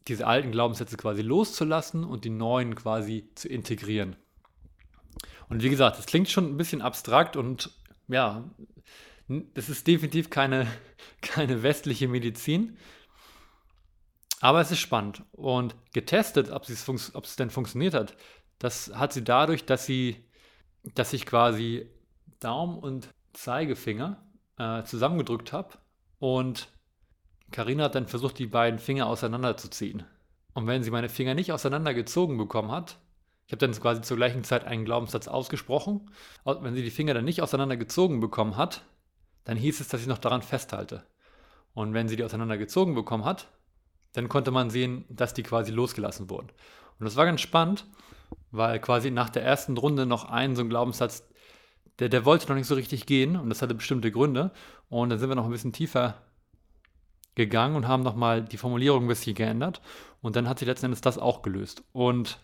diese 0.07 0.27
alten 0.27 0.53
Glaubenssätze 0.53 0.99
quasi 0.99 1.23
loszulassen 1.23 2.05
und 2.05 2.27
die 2.27 2.31
neuen 2.31 2.75
quasi 2.75 3.31
zu 3.37 3.49
integrieren. 3.49 4.17
Und 5.49 5.63
wie 5.63 5.71
gesagt, 5.71 5.97
das 5.97 6.05
klingt 6.05 6.29
schon 6.29 6.45
ein 6.45 6.59
bisschen 6.59 6.83
abstrakt 6.83 7.37
und 7.37 7.71
ja, 8.07 8.45
das 9.55 9.71
ist 9.71 9.87
definitiv 9.87 10.29
keine, 10.29 10.67
keine 11.23 11.63
westliche 11.63 12.07
Medizin. 12.07 12.77
Aber 14.43 14.61
es 14.61 14.71
ist 14.71 14.81
spannend. 14.81 15.23
Und 15.33 15.75
getestet, 15.95 16.51
ob 16.51 16.69
es 16.69 17.37
denn 17.37 17.49
funktioniert 17.49 17.95
hat, 17.95 18.15
das 18.59 18.93
hat 18.95 19.15
sie 19.15 19.25
dadurch, 19.25 19.65
dass 19.65 19.87
sie, 19.87 20.23
dass 20.95 21.15
ich 21.15 21.25
quasi 21.25 21.89
Daumen 22.41 22.79
und 22.79 23.09
Zeigefinger 23.33 24.21
äh, 24.59 24.83
zusammengedrückt 24.83 25.53
habe 25.53 25.75
und 26.19 26.69
Karina 27.51 27.85
hat 27.85 27.95
dann 27.95 28.07
versucht, 28.07 28.39
die 28.39 28.47
beiden 28.47 28.79
Finger 28.79 29.07
auseinanderzuziehen. 29.07 30.05
Und 30.55 30.67
wenn 30.67 30.83
sie 30.83 30.91
meine 30.91 31.09
Finger 31.09 31.35
nicht 31.35 31.53
auseinandergezogen 31.53 32.37
bekommen 32.37 32.71
hat, 32.71 32.99
ich 33.47 33.53
habe 33.53 33.67
dann 33.67 33.73
quasi 33.73 34.01
zur 34.03 34.17
gleichen 34.17 34.45
Zeit 34.45 34.65
einen 34.65 34.85
Glaubenssatz 34.85 35.27
ausgesprochen, 35.27 36.09
wenn 36.45 36.75
sie 36.75 36.83
die 36.83 36.91
Finger 36.91 37.15
dann 37.15 37.25
nicht 37.25 37.43
auseinandergezogen 37.43 38.21
bekommen 38.21 38.57
hat, 38.57 38.83
dann 39.45 39.57
hieß 39.57 39.81
es, 39.81 39.89
dass 39.89 40.01
ich 40.01 40.07
noch 40.07 40.19
daran 40.19 40.43
festhalte. 40.43 41.05
Und 41.75 41.95
wenn 41.95 42.09
sie 42.09 42.17
die 42.17 42.25
auseinandergezogen 42.25 42.95
bekommen 42.95 43.25
hat, 43.25 43.49
dann 44.13 44.29
konnte 44.29 44.51
man 44.51 44.71
sehen, 44.71 45.05
dass 45.09 45.35
die 45.35 45.43
quasi 45.43 45.73
losgelassen 45.73 46.31
wurden. 46.31 46.49
Und 46.99 47.05
das 47.05 47.17
war 47.17 47.25
ganz 47.27 47.41
spannend, 47.41 47.87
weil 48.51 48.79
quasi 48.81 49.11
nach 49.11 49.31
der 49.31 49.45
ersten 49.45 49.77
Runde 49.77 50.07
noch 50.07 50.25
ein 50.25 50.55
so 50.55 50.63
ein 50.63 50.69
Glaubenssatz 50.69 51.25
der, 52.01 52.09
der 52.09 52.25
wollte 52.25 52.49
noch 52.49 52.57
nicht 52.57 52.67
so 52.67 52.75
richtig 52.75 53.07
gehen 53.07 53.37
und 53.37 53.51
das 53.51 53.63
hatte 53.63 53.75
bestimmte 53.75 54.11
Gründe. 54.11 54.51
Und 54.89 55.11
dann 55.11 55.19
sind 55.19 55.29
wir 55.29 55.37
noch 55.37 55.45
ein 55.45 55.51
bisschen 55.51 55.73
tiefer 55.73 56.17
gegangen 57.35 57.77
und 57.77 57.87
haben 57.87 58.03
nochmal 58.03 58.43
die 58.43 58.57
Formulierung 58.57 59.05
ein 59.05 59.09
bisschen 59.09 59.35
geändert. 59.35 59.81
Und 60.23 60.37
dann 60.37 60.49
hat 60.49 60.59
sich 60.59 60.67
letzten 60.67 60.87
Endes 60.87 61.01
das 61.03 61.19
auch 61.19 61.43
gelöst. 61.43 61.85
Und 61.93 62.41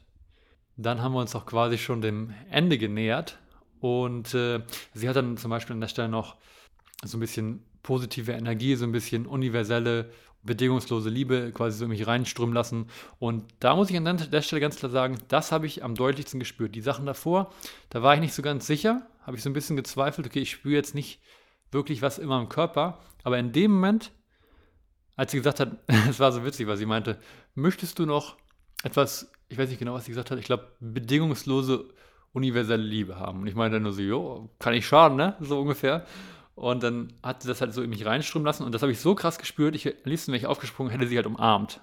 dann 0.77 1.03
haben 1.03 1.13
wir 1.13 1.21
uns 1.21 1.35
auch 1.35 1.47
quasi 1.47 1.79
schon 1.79 2.03
dem 2.03 2.35
Ende 2.51 2.79
genähert. 2.79 3.39
Und 3.81 4.35
äh, 4.35 4.63
sie 4.95 5.09
hat 5.09 5.17
dann 5.17 5.37
zum 5.37 5.51
Beispiel 5.51 5.75
an 5.75 5.81
der 5.81 5.89
Stelle 5.89 6.09
noch 6.09 6.37
so 7.03 7.17
ein 7.17 7.21
bisschen 7.21 7.65
positive 7.83 8.33
Energie, 8.33 8.75
so 8.75 8.85
ein 8.85 8.93
bisschen 8.93 9.27
universelle, 9.27 10.11
bedingungslose 10.47 11.11
Liebe 11.11 11.53
quasi 11.53 11.79
so 11.79 11.85
in 11.85 11.91
mich 11.91 12.07
reinströmen 12.07 12.55
lassen. 12.55 12.87
Und 13.19 13.45
da 13.61 13.75
muss 13.77 13.91
ich 13.91 13.97
an 13.97 14.05
der 14.05 14.43
Stelle 14.43 14.61
ganz 14.61 14.77
klar 14.77 14.91
sagen, 14.91 15.19
das 15.29 15.53
habe 15.53 15.67
ich 15.67 15.85
am 15.85 15.95
deutlichsten 15.95 16.41
gespürt. 16.41 16.75
Die 16.75 16.81
Sachen 16.81 17.07
davor, 17.07 17.53
da 17.91 18.03
war 18.03 18.15
ich 18.15 18.21
nicht 18.21 18.35
so 18.35 18.43
ganz 18.43 18.67
sicher, 18.67 19.07
habe 19.23 19.37
ich 19.37 19.43
so 19.43 19.51
ein 19.51 19.55
bisschen 19.55 19.77
gezweifelt, 19.77 20.27
okay, 20.27 20.41
ich 20.41 20.51
spüre 20.51 20.75
jetzt 20.75 20.95
nicht 20.95 21.21
wirklich 21.73 22.01
was 22.01 22.19
in 22.19 22.29
meinem 22.29 22.49
Körper, 22.49 23.01
aber 23.25 23.39
in 23.39 23.53
dem 23.53 23.73
Moment, 23.73 24.13
als 25.17 25.33
sie 25.33 25.39
gesagt 25.39 25.61
hat, 25.61 25.73
es 26.09 26.21
war 26.21 26.33
so 26.33 26.45
witzig, 26.45 26.67
weil 26.67 26.77
sie 26.77 26.87
meinte, 26.87 27.19
möchtest 27.55 27.99
du 27.99 28.07
noch 28.07 28.37
etwas, 28.83 29.31
ich 29.49 29.59
weiß 29.59 29.69
nicht 29.69 29.79
genau, 29.79 29.95
was 29.95 30.05
sie 30.05 30.13
gesagt 30.13 30.31
hat, 30.31 30.39
ich 30.39 30.45
glaube, 30.45 30.69
bedingungslose 30.81 31.89
universelle 32.33 32.83
Liebe 32.83 33.19
haben. 33.19 33.41
Und 33.41 33.47
ich 33.47 33.55
meinte 33.55 33.81
nur 33.81 33.93
so, 33.93 34.03
jo, 34.03 34.51
kann 34.59 34.75
ich 34.75 34.87
schaden, 34.87 35.17
ne? 35.17 35.37
So 35.41 35.59
ungefähr. 35.61 36.07
Und 36.57 36.83
dann 36.83 37.13
hat 37.23 37.43
sie 37.43 37.49
das 37.49 37.61
halt 37.61 37.75
so 37.75 37.83
in 37.83 37.91
mich 37.91 38.07
reinströmen 38.07 38.47
lassen 38.47 38.65
und 38.65 38.73
das 38.73 38.81
habe 38.81 38.91
ich 38.91 38.99
so 38.99 39.15
krass 39.15 39.39
gespürt. 39.39 39.75
Ich, 39.77 39.87
am 39.87 39.93
liebsten 40.05 40.33
wäre 40.33 40.39
ich 40.39 40.47
aufgesprungen, 40.47 40.91
hätte 40.91 41.07
sie 41.07 41.17
halt 41.17 41.27
umarmt. 41.27 41.83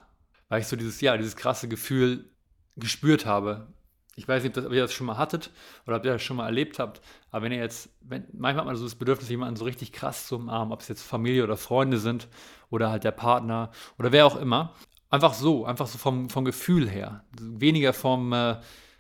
Weil 0.50 0.62
ich 0.62 0.68
so 0.68 0.76
dieses, 0.76 1.00
ja, 1.00 1.16
dieses 1.16 1.36
krasse 1.36 1.68
Gefühl 1.68 2.32
gespürt 2.76 3.28
habe. 3.28 3.68
Ich 4.16 4.28
weiß 4.28 4.44
nicht, 4.44 4.58
ob, 4.58 4.72
ihr 4.72 4.82
das 4.82 4.92
schon 4.92 5.06
mal 5.06 5.18
hattet 5.18 5.52
oder 5.86 5.98
ob 5.98 6.06
ihr 6.06 6.14
das 6.14 6.24
schon 6.24 6.38
mal 6.38 6.48
erlebt 6.48 6.80
habt, 6.80 7.02
aber 7.30 7.46
wenn 7.46 7.52
ihr 7.52 7.60
jetzt, 7.60 7.90
wenn, 8.02 8.26
manchmal 8.34 8.62
hat 8.62 8.66
man 8.66 8.76
so 8.76 8.84
das 8.84 8.96
Bedürfnis, 8.96 9.30
jemanden 9.30 9.56
so 9.56 9.66
richtig 9.66 9.92
krass 9.92 10.28
zu 10.28 10.38
umarmen, 10.38 10.74
ob 10.74 10.82
es 10.82 10.88
jetzt 10.88 11.04
Familie 11.04 11.44
oder 11.44 11.58
Freunde 11.58 12.00
sind 12.00 12.28
oder 12.72 12.90
halt 12.90 13.04
der 13.04 13.12
Partner 13.12 13.72
oder 14.00 14.12
wer 14.12 14.26
auch 14.26 14.36
immer. 14.36 14.74
Einfach 15.12 15.36
so, 15.36 15.66
einfach 15.66 15.86
so 15.86 16.00
vom, 16.00 16.32
vom 16.32 16.46
Gefühl 16.46 16.90
her. 16.90 17.24
Weniger 17.40 17.94
vom, 17.94 18.34
äh, 18.34 18.58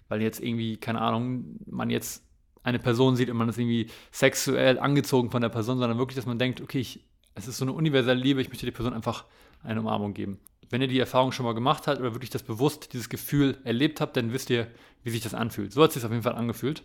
weil 0.07 0.21
jetzt 0.21 0.39
irgendwie, 0.39 0.77
keine 0.77 1.01
Ahnung, 1.01 1.57
man 1.65 1.89
jetzt 1.89 2.23
eine 2.63 2.79
Person 2.79 3.15
sieht 3.15 3.29
und 3.29 3.37
man 3.37 3.49
ist 3.49 3.57
irgendwie 3.57 3.87
sexuell 4.11 4.79
angezogen 4.79 5.31
von 5.31 5.41
der 5.41 5.49
Person, 5.49 5.77
sondern 5.77 5.97
wirklich, 5.97 6.15
dass 6.15 6.25
man 6.25 6.39
denkt, 6.39 6.61
okay, 6.61 6.79
ich, 6.79 7.01
es 7.35 7.47
ist 7.47 7.57
so 7.57 7.65
eine 7.65 7.73
universelle 7.73 8.19
Liebe, 8.19 8.41
ich 8.41 8.49
möchte 8.49 8.65
der 8.65 8.73
Person 8.73 8.93
einfach 8.93 9.25
eine 9.63 9.81
Umarmung 9.81 10.13
geben. 10.13 10.39
Wenn 10.69 10.81
ihr 10.81 10.87
die 10.87 10.99
Erfahrung 10.99 11.31
schon 11.31 11.45
mal 11.45 11.53
gemacht 11.53 11.87
habt 11.87 11.99
oder 11.99 12.13
wirklich 12.13 12.29
das 12.29 12.43
bewusst, 12.43 12.93
dieses 12.93 13.09
Gefühl 13.09 13.57
erlebt 13.63 14.01
habt, 14.01 14.17
dann 14.17 14.33
wisst 14.33 14.49
ihr, 14.49 14.67
wie 15.03 15.09
sich 15.09 15.21
das 15.21 15.33
anfühlt. 15.33 15.73
So 15.73 15.83
hat 15.83 15.89
es 15.89 15.95
sich 15.95 16.05
auf 16.05 16.11
jeden 16.11 16.23
Fall 16.23 16.35
angefühlt. 16.35 16.83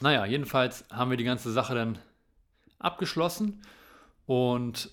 Naja, 0.00 0.26
jedenfalls 0.26 0.84
haben 0.90 1.10
wir 1.10 1.16
die 1.16 1.24
ganze 1.24 1.52
Sache 1.52 1.74
dann 1.74 1.98
abgeschlossen 2.78 3.62
und 4.26 4.90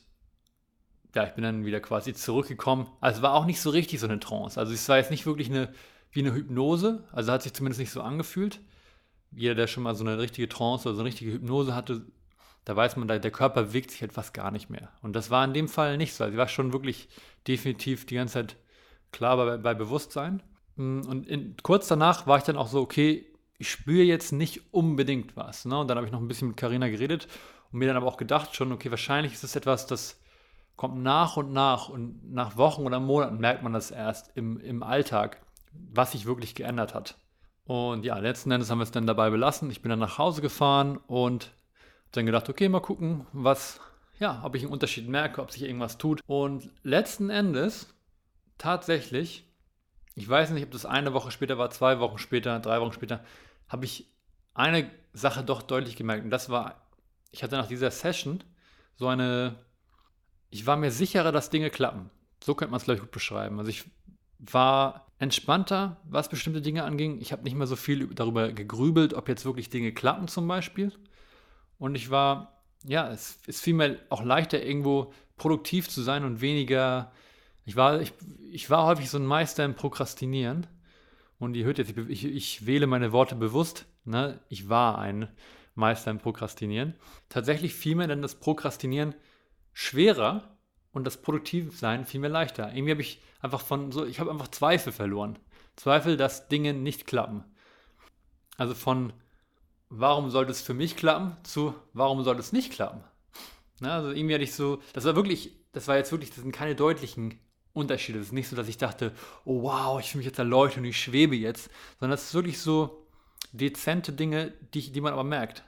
ja, 1.15 1.23
ich 1.23 1.31
bin 1.31 1.43
dann 1.43 1.65
wieder 1.65 1.79
quasi 1.79 2.13
zurückgekommen. 2.13 2.87
Also 3.01 3.21
war 3.21 3.33
auch 3.33 3.45
nicht 3.45 3.61
so 3.61 3.69
richtig 3.71 3.99
so 3.99 4.07
eine 4.07 4.19
Trance. 4.19 4.59
Also 4.59 4.73
es 4.73 4.87
war 4.87 4.97
jetzt 4.97 5.09
nicht 5.09 5.25
wirklich 5.25 5.49
eine, 5.49 5.73
wie 6.11 6.19
eine 6.19 6.33
Hypnose. 6.33 7.03
Also 7.11 7.31
hat 7.31 7.41
sich 7.41 7.53
zumindest 7.53 7.79
nicht 7.79 7.91
so 7.91 8.01
angefühlt. 8.01 8.59
Jeder, 9.31 9.55
der 9.55 9.67
schon 9.67 9.83
mal 9.83 9.95
so 9.95 10.03
eine 10.03 10.17
richtige 10.17 10.49
Trance 10.49 10.87
oder 10.87 10.95
so 10.95 11.01
eine 11.01 11.09
richtige 11.09 11.33
Hypnose 11.33 11.75
hatte, 11.75 12.05
da 12.65 12.75
weiß 12.75 12.97
man, 12.97 13.07
der 13.07 13.31
Körper 13.31 13.63
bewegt 13.63 13.91
sich 13.91 14.01
etwas 14.01 14.33
gar 14.33 14.51
nicht 14.51 14.69
mehr. 14.69 14.89
Und 15.01 15.15
das 15.15 15.29
war 15.29 15.45
in 15.45 15.53
dem 15.53 15.69
Fall 15.69 15.97
nicht 15.97 16.13
so. 16.13 16.25
Also 16.25 16.33
sie 16.33 16.37
war 16.37 16.49
schon 16.49 16.73
wirklich 16.73 17.07
definitiv 17.47 18.05
die 18.05 18.15
ganze 18.15 18.33
Zeit 18.33 18.57
klar 19.11 19.37
bei, 19.37 19.57
bei 19.57 19.73
Bewusstsein. 19.73 20.43
Und 20.75 21.25
in, 21.27 21.55
kurz 21.63 21.87
danach 21.87 22.27
war 22.27 22.37
ich 22.37 22.43
dann 22.43 22.57
auch 22.57 22.67
so, 22.67 22.81
okay, 22.81 23.25
ich 23.57 23.71
spüre 23.71 24.03
jetzt 24.03 24.31
nicht 24.31 24.73
unbedingt 24.73 25.35
was. 25.35 25.65
Ne? 25.65 25.79
Und 25.79 25.87
dann 25.87 25.97
habe 25.97 26.07
ich 26.07 26.13
noch 26.13 26.19
ein 26.19 26.27
bisschen 26.27 26.49
mit 26.49 26.57
Karina 26.57 26.89
geredet 26.89 27.27
und 27.71 27.79
mir 27.79 27.87
dann 27.87 27.97
aber 27.97 28.07
auch 28.07 28.17
gedacht 28.17 28.55
schon, 28.55 28.71
okay, 28.71 28.91
wahrscheinlich 28.91 29.33
ist 29.33 29.43
es 29.43 29.55
etwas, 29.55 29.87
das 29.87 30.19
kommt 30.75 31.01
nach 31.01 31.37
und 31.37 31.53
nach 31.53 31.89
und 31.89 32.31
nach 32.31 32.57
Wochen 32.57 32.83
oder 32.85 32.99
Monaten 32.99 33.39
merkt 33.39 33.63
man 33.63 33.73
das 33.73 33.91
erst 33.91 34.31
im, 34.35 34.59
im 34.59 34.83
Alltag, 34.83 35.41
was 35.71 36.11
sich 36.11 36.25
wirklich 36.25 36.53
geändert 36.53 36.93
hat. 36.93 37.17
Und 37.67 38.05
ja, 38.05 38.17
letzten 38.17 38.49
Endes 38.51 38.71
haben 38.71 38.79
wir 38.79 38.83
es 38.83 38.91
dann 38.91 39.05
dabei 39.05 39.29
belassen. 39.29 39.69
Ich 39.69 39.81
bin 39.81 39.89
dann 39.89 39.99
nach 39.99 40.17
Hause 40.17 40.41
gefahren 40.41 40.97
und 41.07 41.51
dann 42.13 42.25
gedacht, 42.25 42.47
okay, 42.47 42.69
mal 42.69 42.79
gucken, 42.79 43.27
was, 43.33 43.81
ja, 44.19 44.41
ob 44.45 44.55
ich 44.55 44.63
einen 44.63 44.71
Unterschied 44.71 45.09
merke, 45.09 45.41
ob 45.41 45.51
sich 45.51 45.63
irgendwas 45.63 45.97
tut. 45.97 46.21
Und 46.27 46.69
letzten 46.83 47.29
Endes, 47.29 47.93
tatsächlich, 48.57 49.45
ich 50.15 50.27
weiß 50.27 50.51
nicht, 50.51 50.63
ob 50.63 50.71
das 50.71 50.85
eine 50.85 51.13
Woche 51.13 51.29
später 51.29 51.57
war, 51.57 51.69
zwei 51.69 51.99
Wochen 51.99 52.17
später, 52.17 52.57
drei 52.59 52.79
Wochen 52.79 52.93
später, 52.93 53.23
habe 53.67 53.83
ich 53.83 54.07
eine 54.53 54.89
Sache 55.11 55.43
doch 55.43 55.61
deutlich 55.61 55.97
gemerkt. 55.97 56.23
Und 56.23 56.29
das 56.29 56.49
war, 56.49 56.87
ich 57.31 57.43
hatte 57.43 57.57
nach 57.57 57.67
dieser 57.67 57.91
Session 57.91 58.45
so 58.95 59.09
eine, 59.09 59.55
ich 60.49 60.65
war 60.65 60.77
mir 60.77 60.91
sicherer, 60.91 61.33
dass 61.33 61.49
Dinge 61.49 61.69
klappen. 61.69 62.09
So 62.41 62.55
könnte 62.55 62.71
man 62.71 62.77
es, 62.77 62.85
glaube 62.85 62.95
ich, 62.95 63.01
gut 63.01 63.11
beschreiben. 63.11 63.59
Also 63.59 63.69
ich 63.69 63.83
war 64.39 65.06
entspannter, 65.19 65.97
was 66.03 66.29
bestimmte 66.29 66.61
Dinge 66.61 66.83
anging. 66.83 67.19
Ich 67.21 67.31
habe 67.31 67.43
nicht 67.43 67.55
mehr 67.55 67.67
so 67.67 67.75
viel 67.75 68.07
darüber 68.07 68.51
gegrübelt, 68.51 69.13
ob 69.13 69.27
jetzt 69.27 69.45
wirklich 69.45 69.69
Dinge 69.69 69.91
klappen 69.91 70.27
zum 70.27 70.47
Beispiel. 70.47 70.91
Und 71.79 71.95
ich 71.95 72.09
war, 72.09 72.61
ja, 72.83 73.09
es 73.09 73.39
ist 73.47 73.63
vielmehr 73.63 73.97
auch 74.09 74.23
leichter, 74.23 74.63
irgendwo 74.63 75.13
produktiv 75.37 75.89
zu 75.89 76.01
sein 76.01 76.23
und 76.23 76.41
weniger. 76.41 77.11
Ich 77.65 77.75
war, 77.75 78.01
ich, 78.01 78.13
ich 78.51 78.69
war 78.69 78.85
häufig 78.85 79.09
so 79.09 79.17
ein 79.17 79.25
Meister 79.25 79.65
im 79.65 79.75
Prokrastinieren. 79.75 80.67
Und 81.39 81.55
ihr 81.55 81.65
hört 81.65 81.77
jetzt, 81.77 81.95
ich, 81.97 82.25
ich 82.25 82.65
wähle 82.65 82.87
meine 82.87 83.11
Worte 83.11 83.35
bewusst. 83.35 83.85
Ne? 84.05 84.39
Ich 84.49 84.69
war 84.69 84.97
ein 84.99 85.27
Meister 85.75 86.11
im 86.11 86.19
Prokrastinieren. 86.19 86.95
Tatsächlich 87.29 87.73
fiel 87.73 87.95
mir 87.95 88.07
dann 88.07 88.21
das 88.21 88.35
Prokrastinieren 88.35 89.15
schwerer 89.73 90.57
und 90.91 91.05
das 91.05 91.21
Produktivsein 91.21 92.05
fiel 92.05 92.19
mir 92.19 92.29
leichter. 92.29 92.73
Irgendwie 92.73 92.91
habe 92.91 93.01
ich 93.01 93.21
einfach 93.41 93.61
von 93.61 93.91
so, 93.91 94.05
ich 94.05 94.19
habe 94.19 94.31
einfach 94.31 94.49
Zweifel 94.49 94.91
verloren. 94.91 95.37
Zweifel, 95.75 96.17
dass 96.17 96.47
Dinge 96.47 96.73
nicht 96.73 97.05
klappen. 97.05 97.43
Also 98.57 98.73
von 98.73 99.13
warum 99.89 100.29
sollte 100.29 100.51
es 100.51 100.61
für 100.61 100.73
mich 100.73 100.95
klappen 100.95 101.37
zu 101.43 101.73
warum 101.93 102.23
sollte 102.23 102.41
es 102.41 102.51
nicht 102.51 102.71
klappen. 102.71 103.03
Na, 103.79 103.95
also 103.95 104.11
irgendwie 104.11 104.33
hatte 104.33 104.43
ich 104.43 104.53
so, 104.53 104.81
das 104.93 105.05
war 105.05 105.15
wirklich, 105.15 105.51
das 105.71 105.87
war 105.87 105.97
jetzt 105.97 106.11
wirklich, 106.11 106.31
das 106.31 106.39
sind 106.39 106.51
keine 106.51 106.75
deutlichen 106.75 107.39
Unterschiede. 107.73 108.19
Es 108.19 108.27
ist 108.27 108.33
nicht 108.33 108.47
so, 108.47 108.55
dass 108.55 108.67
ich 108.67 108.77
dachte, 108.77 109.13
oh 109.45 109.61
wow, 109.61 109.99
ich 109.99 110.11
fühle 110.11 110.19
mich 110.19 110.25
jetzt 110.25 110.39
erleuchtet 110.39 110.79
und 110.79 110.85
ich 110.85 110.99
schwebe 110.99 111.35
jetzt, 111.35 111.69
sondern 111.99 112.15
es 112.15 112.25
ist 112.25 112.33
wirklich 112.33 112.59
so 112.59 113.07
dezente 113.51 114.11
Dinge, 114.11 114.53
die, 114.73 114.91
die 114.91 115.01
man 115.01 115.13
aber 115.13 115.23
merkt. 115.23 115.63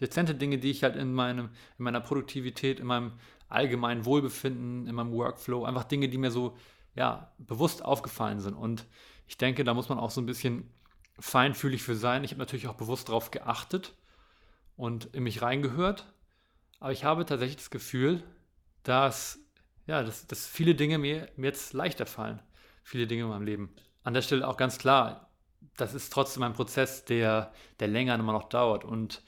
Dezente 0.00 0.34
Dinge, 0.34 0.58
die 0.58 0.70
ich 0.70 0.82
halt 0.82 0.96
in, 0.96 1.14
meinem, 1.14 1.50
in 1.78 1.84
meiner 1.84 2.00
Produktivität, 2.00 2.80
in 2.80 2.86
meinem 2.86 3.12
allgemeinen 3.48 4.04
Wohlbefinden, 4.04 4.88
in 4.88 4.94
meinem 4.94 5.12
Workflow, 5.12 5.64
einfach 5.64 5.84
Dinge, 5.84 6.08
die 6.08 6.18
mir 6.18 6.32
so 6.32 6.56
ja, 6.96 7.30
bewusst 7.38 7.84
aufgefallen 7.84 8.40
sind. 8.40 8.54
Und 8.54 8.86
ich 9.28 9.38
denke, 9.38 9.64
da 9.64 9.74
muss 9.74 9.88
man 9.88 9.98
auch 9.98 10.10
so 10.10 10.20
ein 10.20 10.26
bisschen 10.26 10.68
feinfühlig 11.18 11.82
für 11.82 11.94
sein. 11.94 12.24
Ich 12.24 12.32
habe 12.32 12.40
natürlich 12.40 12.68
auch 12.68 12.74
bewusst 12.74 13.08
darauf 13.08 13.30
geachtet 13.30 13.94
und 14.76 15.06
in 15.14 15.22
mich 15.22 15.42
reingehört. 15.42 16.12
Aber 16.80 16.92
ich 16.92 17.04
habe 17.04 17.24
tatsächlich 17.24 17.56
das 17.56 17.70
Gefühl, 17.70 18.22
dass 18.82 19.38
ja, 19.86 20.02
dass, 20.02 20.26
dass 20.26 20.46
viele 20.46 20.74
Dinge 20.74 20.98
mir, 20.98 21.28
mir 21.36 21.46
jetzt 21.46 21.72
leichter 21.72 22.06
fallen. 22.06 22.40
Viele 22.82 23.06
Dinge 23.06 23.22
in 23.22 23.28
meinem 23.28 23.44
Leben. 23.44 23.74
An 24.02 24.14
der 24.14 24.22
Stelle 24.22 24.46
auch 24.46 24.56
ganz 24.56 24.78
klar, 24.78 25.30
das 25.76 25.94
ist 25.94 26.12
trotzdem 26.12 26.42
ein 26.42 26.52
Prozess, 26.52 27.04
der, 27.04 27.52
der 27.80 27.88
länger 27.88 28.14
immer 28.14 28.32
noch 28.32 28.48
dauert. 28.48 28.84
Und 28.84 29.22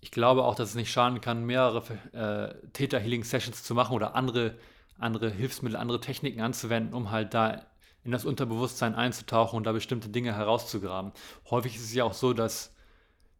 ich 0.00 0.10
glaube 0.10 0.44
auch, 0.44 0.54
dass 0.54 0.70
es 0.70 0.74
nicht 0.74 0.90
schaden 0.90 1.20
kann, 1.20 1.44
mehrere 1.44 1.82
äh, 2.12 2.68
Theta-Healing-Sessions 2.72 3.62
zu 3.62 3.74
machen 3.74 3.94
oder 3.94 4.14
andere, 4.14 4.56
andere 5.00 5.30
Hilfsmittel, 5.30 5.76
andere 5.76 6.00
Techniken 6.00 6.40
anzuwenden, 6.40 6.94
um 6.94 7.10
halt 7.10 7.34
da 7.34 7.66
in 8.02 8.12
das 8.12 8.24
Unterbewusstsein 8.24 8.94
einzutauchen 8.94 9.56
und 9.56 9.64
da 9.64 9.72
bestimmte 9.72 10.08
Dinge 10.08 10.34
herauszugraben. 10.34 11.12
Häufig 11.50 11.76
ist 11.76 11.84
es 11.84 11.94
ja 11.94 12.04
auch 12.04 12.14
so, 12.14 12.32
dass 12.32 12.74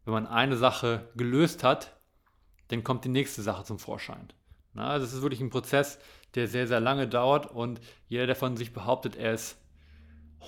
wenn 0.05 0.13
man 0.13 0.27
eine 0.27 0.57
Sache 0.57 1.09
gelöst 1.15 1.63
hat, 1.63 1.97
dann 2.67 2.83
kommt 2.83 3.05
die 3.05 3.09
nächste 3.09 3.41
Sache 3.41 3.63
zum 3.63 3.79
Vorschein. 3.79 4.31
Na, 4.73 4.87
also 4.87 5.05
es 5.05 5.13
ist 5.13 5.21
wirklich 5.21 5.41
ein 5.41 5.49
Prozess, 5.49 5.99
der 6.35 6.47
sehr, 6.47 6.67
sehr 6.67 6.79
lange 6.79 7.07
dauert 7.07 7.47
und 7.47 7.81
jeder, 8.07 8.25
der 8.25 8.35
von 8.35 8.55
sich 8.55 8.71
behauptet, 8.71 9.15
er 9.15 9.33
ist 9.33 9.57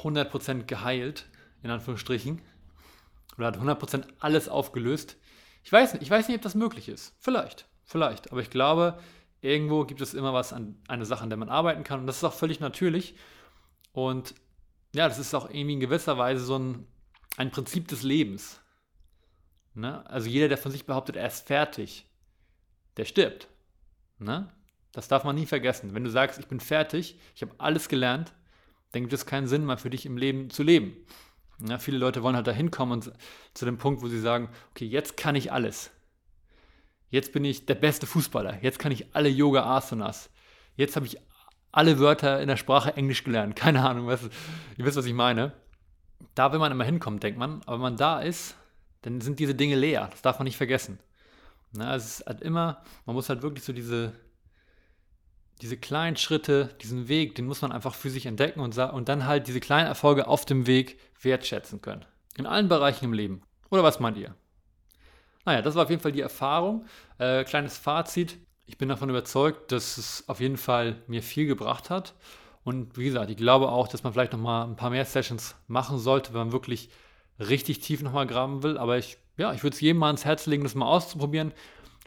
100% 0.02 0.64
geheilt, 0.64 1.28
in 1.62 1.70
Anführungsstrichen, 1.70 2.42
oder 3.38 3.48
hat 3.48 3.58
100% 3.58 4.06
alles 4.20 4.48
aufgelöst, 4.48 5.18
ich 5.64 5.72
weiß 5.72 5.96
ich 5.96 6.10
weiß 6.10 6.28
nicht, 6.28 6.38
ob 6.38 6.44
das 6.44 6.56
möglich 6.56 6.90
ist. 6.90 7.16
Vielleicht, 7.20 7.68
vielleicht. 7.84 8.32
Aber 8.32 8.42
ich 8.42 8.50
glaube, 8.50 9.00
irgendwo 9.44 9.86
gibt 9.86 10.02
es 10.02 10.14
immer 10.14 10.34
was 10.34 10.54
an 10.54 10.82
eine 10.88 11.06
Sache, 11.06 11.24
an 11.24 11.30
der 11.30 11.38
man 11.38 11.50
arbeiten 11.50 11.84
kann 11.84 12.00
und 12.00 12.08
das 12.08 12.18
ist 12.18 12.24
auch 12.24 12.34
völlig 12.34 12.60
natürlich. 12.60 13.16
Und 13.92 14.34
ja, 14.96 15.08
das 15.08 15.20
ist 15.20 15.34
auch 15.34 15.50
irgendwie 15.50 15.74
in 15.74 15.80
gewisser 15.80 16.18
Weise 16.18 16.44
so 16.44 16.58
ein, 16.58 16.88
ein 17.38 17.52
Prinzip 17.52 17.88
des 17.88 18.04
Lebens. 18.04 18.62
Ne? 19.74 20.06
Also 20.10 20.30
jeder, 20.30 20.48
der 20.48 20.58
von 20.58 20.72
sich 20.72 20.86
behauptet, 20.86 21.16
er 21.16 21.28
ist 21.28 21.48
fertig, 21.48 22.08
der 22.98 23.06
stirbt. 23.06 23.48
Ne? 24.20 24.50
Das 24.92 25.08
darf 25.08 25.24
man 25.24 25.36
nie 25.36 25.46
vergessen. 25.46 25.94
Wenn 25.94 26.04
du 26.04 26.10
sagst, 26.10 26.40
ich 26.40 26.48
bin 26.48 26.60
fertig, 26.60 27.20
ich 27.36 27.42
habe 27.42 27.54
alles 27.58 27.90
gelernt, 27.90 28.34
dann 28.92 29.02
gibt 29.02 29.14
es 29.14 29.26
keinen 29.26 29.48
Sinn 29.48 29.66
mehr 29.66 29.78
für 29.78 29.90
dich 29.90 30.06
im 30.06 30.18
Leben 30.18 30.52
zu 30.52 30.64
leben. 30.64 30.96
Ja, 31.60 31.80
viele 31.80 31.98
Leute 31.98 32.24
wollen 32.24 32.36
halt 32.36 32.48
da 32.48 32.52
hinkommen 32.52 32.94
und 32.94 33.14
zu 33.54 33.66
dem 33.66 33.78
Punkt, 33.78 34.02
wo 34.02 34.08
sie 34.08 34.20
sagen, 34.20 34.50
okay, 34.72 34.86
jetzt 34.86 35.18
kann 35.18 35.36
ich 35.36 35.52
alles. 35.52 35.92
Jetzt 37.14 37.32
bin 37.32 37.46
ich 37.46 37.68
der 37.68 37.76
beste 37.76 38.08
Fußballer. 38.08 38.64
Jetzt 38.64 38.80
kann 38.80 38.92
ich 38.92 39.16
alle 39.16 39.30
Yoga 39.30 39.64
Asanas. 39.78 40.32
Jetzt 40.76 40.96
habe 40.96 41.06
ich 41.06 41.20
alle 41.72 42.00
Wörter 42.00 42.42
in 42.42 42.48
der 42.48 42.58
Sprache 42.58 42.98
Englisch 42.98 43.24
gelernt. 43.24 43.56
Keine 43.56 43.88
Ahnung, 43.88 44.08
was, 44.08 44.24
ihr 44.78 44.84
wisst, 44.84 44.98
was 44.98 45.06
ich 45.06 45.14
meine. 45.14 45.54
Da 46.34 46.52
will 46.52 46.58
man 46.58 46.72
immer 46.72 46.86
hinkommen, 46.86 47.20
denkt 47.20 47.38
man. 47.38 47.62
Aber 47.68 47.74
wenn 47.74 47.82
man 47.82 47.98
da 47.98 48.20
ist, 48.20 48.56
dann 49.04 49.22
sind 49.22 49.38
diese 49.38 49.54
Dinge 49.54 49.76
leer. 49.76 50.08
Das 50.10 50.24
darf 50.24 50.40
man 50.40 50.46
nicht 50.46 50.58
vergessen. 50.58 50.98
Na, 51.72 51.96
es 51.96 52.06
ist 52.20 52.26
halt 52.26 52.42
immer, 52.42 52.82
man 53.06 53.16
muss 53.16 53.30
halt 53.30 53.44
wirklich 53.44 53.64
so 53.64 53.74
diese, 53.74 54.14
diese 55.62 55.78
kleinen 55.78 56.18
Schritte, 56.18 56.74
diesen 56.82 57.10
Weg, 57.10 57.36
den 57.36 57.46
muss 57.46 57.62
man 57.62 57.72
einfach 57.72 57.94
für 57.94 58.10
sich 58.10 58.26
entdecken 58.26 58.60
und, 58.60 58.76
und 58.76 59.08
dann 59.08 59.28
halt 59.28 59.46
diese 59.46 59.60
kleinen 59.60 59.86
Erfolge 59.86 60.28
auf 60.28 60.46
dem 60.46 60.66
Weg 60.66 61.00
wertschätzen 61.22 61.80
können. 61.80 62.06
In 62.38 62.48
allen 62.48 62.70
Bereichen 62.70 63.06
im 63.06 63.14
Leben. 63.14 63.44
Oder 63.70 63.84
was 63.84 64.00
meint 64.00 64.18
ihr? 64.18 64.34
Naja, 65.46 65.62
das 65.62 65.76
war 65.76 65.84
auf 65.84 65.90
jeden 65.90 66.02
Fall 66.02 66.12
die 66.12 66.22
Erfahrung. 66.22 66.86
Äh, 67.18 67.44
kleines 67.44 67.78
Fazit. 67.78 68.38
Ich 68.66 68.78
bin 68.78 68.90
davon 68.90 69.10
überzeugt, 69.10 69.72
dass 69.72 69.98
es 69.98 70.24
auf 70.28 70.40
jeden 70.40 70.58
Fall 70.58 70.96
mir 71.08 71.22
viel 71.22 71.46
gebracht 71.46 71.90
hat. 71.90 72.14
Und 72.64 72.98
wie 72.98 73.06
gesagt, 73.06 73.30
ich 73.30 73.38
glaube 73.38 73.70
auch, 73.70 73.88
dass 73.88 74.04
man 74.04 74.14
vielleicht 74.14 74.32
nochmal 74.32 74.66
ein 74.66 74.78
paar 74.78 74.90
mehr 74.90 75.06
Sessions 75.06 75.56
machen 75.68 76.00
sollte, 76.00 76.34
wenn 76.34 76.40
man 76.40 76.52
wirklich 76.54 76.90
richtig 77.40 77.80
tief 77.80 78.02
nochmal 78.02 78.26
graben 78.26 78.64
will. 78.64 78.78
Aber 78.78 78.98
ich, 78.98 79.18
ja, 79.38 79.54
ich 79.54 79.64
würde 79.64 79.74
es 79.76 79.82
jedem 79.82 79.98
mal 79.98 80.08
ans 80.08 80.24
Herz 80.24 80.46
legen, 80.46 80.64
das 80.64 80.76
mal 80.76 80.86
auszuprobieren. 80.86 81.52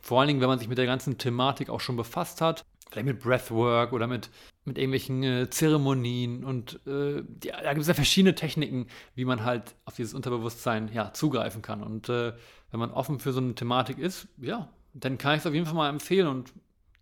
Vor 0.03 0.21
allen 0.21 0.29
Dingen, 0.29 0.41
wenn 0.41 0.49
man 0.49 0.59
sich 0.59 0.69
mit 0.69 0.79
der 0.79 0.87
ganzen 0.87 1.19
Thematik 1.19 1.69
auch 1.69 1.81
schon 1.81 1.97
befasst 1.97 2.41
hat. 2.41 2.65
Vielleicht 2.91 3.07
mit 3.07 3.21
Breathwork 3.21 3.93
oder 3.93 4.07
mit, 4.07 4.31
mit 4.65 4.79
irgendwelchen 4.79 5.23
äh, 5.23 5.51
Zeremonien. 5.51 6.45
Und 6.45 6.81
äh, 6.87 7.17
ja, 7.45 7.61
da 7.63 7.73
gibt 7.73 7.83
es 7.83 7.89
ja 7.89 7.95
verschiedene 7.95 8.35
Techniken, 8.35 8.87
wie 9.15 9.25
man 9.25 9.45
halt 9.45 9.75
auf 9.85 9.97
dieses 9.97 10.15
Unterbewusstsein 10.15 10.91
ja, 10.93 11.13
zugreifen 11.13 11.63
kann. 11.63 11.83
Und 11.83 12.09
äh, 12.09 12.33
wenn 12.71 12.81
man 12.81 12.91
offen 12.91 13.19
für 13.19 13.33
so 13.33 13.41
eine 13.41 13.55
Thematik 13.55 13.99
ist, 13.99 14.29
ja, 14.39 14.69
dann 14.95 15.19
kann 15.19 15.35
ich 15.35 15.41
es 15.41 15.47
auf 15.47 15.55
jeden 15.55 15.67
Fall 15.67 15.75
mal 15.75 15.91
empfehlen 15.91 16.29
und 16.29 16.53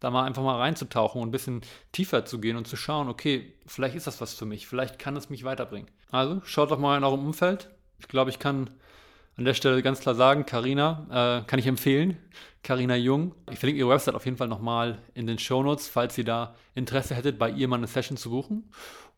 da 0.00 0.11
mal 0.11 0.25
einfach 0.25 0.43
mal 0.43 0.59
reinzutauchen 0.59 1.23
und 1.23 1.29
ein 1.29 1.33
bisschen 1.33 1.62
tiefer 1.93 2.26
zu 2.26 2.38
gehen 2.38 2.57
und 2.57 2.67
zu 2.67 2.76
schauen, 2.76 3.09
okay, 3.09 3.55
vielleicht 3.67 3.95
ist 3.95 4.07
das 4.07 4.21
was 4.21 4.35
für 4.35 4.45
mich, 4.45 4.67
vielleicht 4.67 4.99
kann 4.99 5.17
es 5.17 5.31
mich 5.31 5.45
weiterbringen. 5.45 5.88
Also 6.11 6.43
schaut 6.45 6.71
doch 6.71 6.79
mal 6.79 6.99
in 6.99 7.05
eurem 7.05 7.25
Umfeld. 7.25 7.71
Ich 7.99 8.09
glaube, 8.09 8.31
ich 8.31 8.38
kann 8.38 8.71
an 9.37 9.45
der 9.45 9.55
Stelle 9.55 9.83
ganz 9.83 10.00
klar 10.00 10.14
sagen, 10.14 10.47
Karina 10.47 11.41
äh, 11.43 11.47
kann 11.47 11.59
ich 11.59 11.67
empfehlen. 11.67 12.17
Karina 12.62 12.97
Jung. 12.97 13.35
Ich 13.50 13.59
verlinke 13.59 13.81
ihre 13.81 13.91
Website 13.91 14.14
auf 14.14 14.25
jeden 14.25 14.37
Fall 14.37 14.49
nochmal 14.49 15.03
in 15.14 15.26
den 15.26 15.38
Shownotes, 15.38 15.88
falls 15.88 16.17
ihr 16.17 16.25
da 16.25 16.55
Interesse 16.75 17.14
hättet, 17.14 17.38
bei 17.38 17.50
ihr 17.50 17.69
mal 17.69 17.76
eine 17.76 17.87
Session 17.87 18.17
zu 18.17 18.31
buchen. 18.31 18.71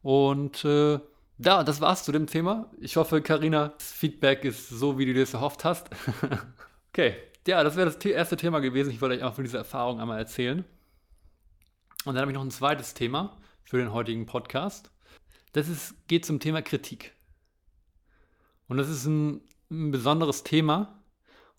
Und 0.02 0.64
äh, 0.64 0.98
ja, 1.38 1.62
das 1.64 1.80
war's 1.80 2.04
zu 2.04 2.12
dem 2.12 2.26
Thema. 2.26 2.70
Ich 2.80 2.96
hoffe, 2.96 3.20
Karina, 3.20 3.68
das 3.76 3.92
Feedback 3.92 4.44
ist 4.44 4.68
so, 4.68 4.98
wie 4.98 5.06
du 5.06 5.12
dir 5.12 5.20
das 5.20 5.34
erhofft 5.34 5.64
hast. 5.64 5.90
okay, 6.88 7.14
ja, 7.46 7.62
das 7.62 7.76
wäre 7.76 7.90
das 7.90 8.04
erste 8.04 8.36
Thema 8.36 8.60
gewesen. 8.60 8.90
Ich 8.90 9.00
wollte 9.00 9.16
euch 9.16 9.22
einfach 9.22 9.36
von 9.36 9.44
dieser 9.44 9.58
Erfahrung 9.58 10.00
einmal 10.00 10.18
erzählen. 10.18 10.64
Und 12.04 12.14
dann 12.14 12.22
habe 12.22 12.30
ich 12.30 12.36
noch 12.36 12.44
ein 12.44 12.50
zweites 12.50 12.94
Thema 12.94 13.36
für 13.64 13.78
den 13.78 13.92
heutigen 13.92 14.26
Podcast. 14.26 14.90
Das 15.52 15.68
ist, 15.68 15.94
geht 16.08 16.24
zum 16.24 16.40
Thema 16.40 16.62
Kritik. 16.62 17.12
Und 18.68 18.78
das 18.78 18.88
ist 18.88 19.06
ein, 19.06 19.42
ein 19.70 19.90
besonderes 19.90 20.42
Thema 20.42 21.02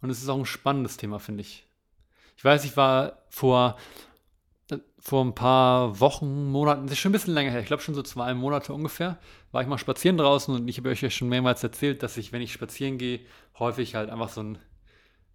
und 0.02 0.10
es 0.10 0.22
ist 0.22 0.30
auch 0.30 0.38
ein 0.38 0.46
spannendes 0.46 0.98
Thema, 0.98 1.20
finde 1.20 1.42
ich. 1.42 1.68
Ich 2.36 2.46
weiß, 2.46 2.66
ich 2.66 2.78
war 2.78 3.24
vor, 3.30 3.78
vor 5.00 5.26
ein 5.26 5.34
paar 5.34 6.00
Wochen, 6.00 6.52
Monaten, 6.52 6.84
das 6.84 6.94
ist 6.94 7.00
schon 7.00 7.10
ein 7.10 7.14
bisschen 7.14 7.34
länger 7.34 7.52
her, 7.52 7.62
ich 7.62 7.68
glaube 7.68 7.84
schon 7.84 7.96
so 7.96 8.04
zwei 8.04 8.34
Monate 8.34 8.74
ungefähr, 8.74 9.18
war 9.52 9.62
ich 9.62 9.68
mal 9.68 9.78
spazieren 9.78 10.18
draußen 10.18 10.54
und 10.54 10.68
ich 10.68 10.78
habe 10.78 10.90
euch 10.90 11.02
ja 11.02 11.10
schon 11.10 11.30
mehrmals 11.30 11.64
erzählt, 11.64 12.04
dass 12.04 12.18
ich, 12.18 12.32
wenn 12.32 12.42
ich 12.42 12.54
spazieren 12.54 12.98
gehe, 12.98 13.22
häufig 13.58 13.96
halt 13.96 14.10
einfach 14.10 14.30
so 14.30 14.42
ein 14.44 14.60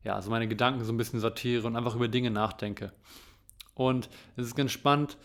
ja, 0.04 0.20
so 0.20 0.30
meine 0.30 0.48
Gedanken 0.48 0.84
so 0.84 0.92
ein 0.92 0.96
bisschen 0.96 1.20
sortiere 1.20 1.66
und 1.66 1.76
einfach 1.76 1.94
über 1.94 2.08
Dinge 2.08 2.30
nachdenke. 2.30 2.92
Und 3.74 4.08
es 4.36 4.46
ist 4.46 4.56
ganz 4.56 4.72
spannend. 4.72 5.16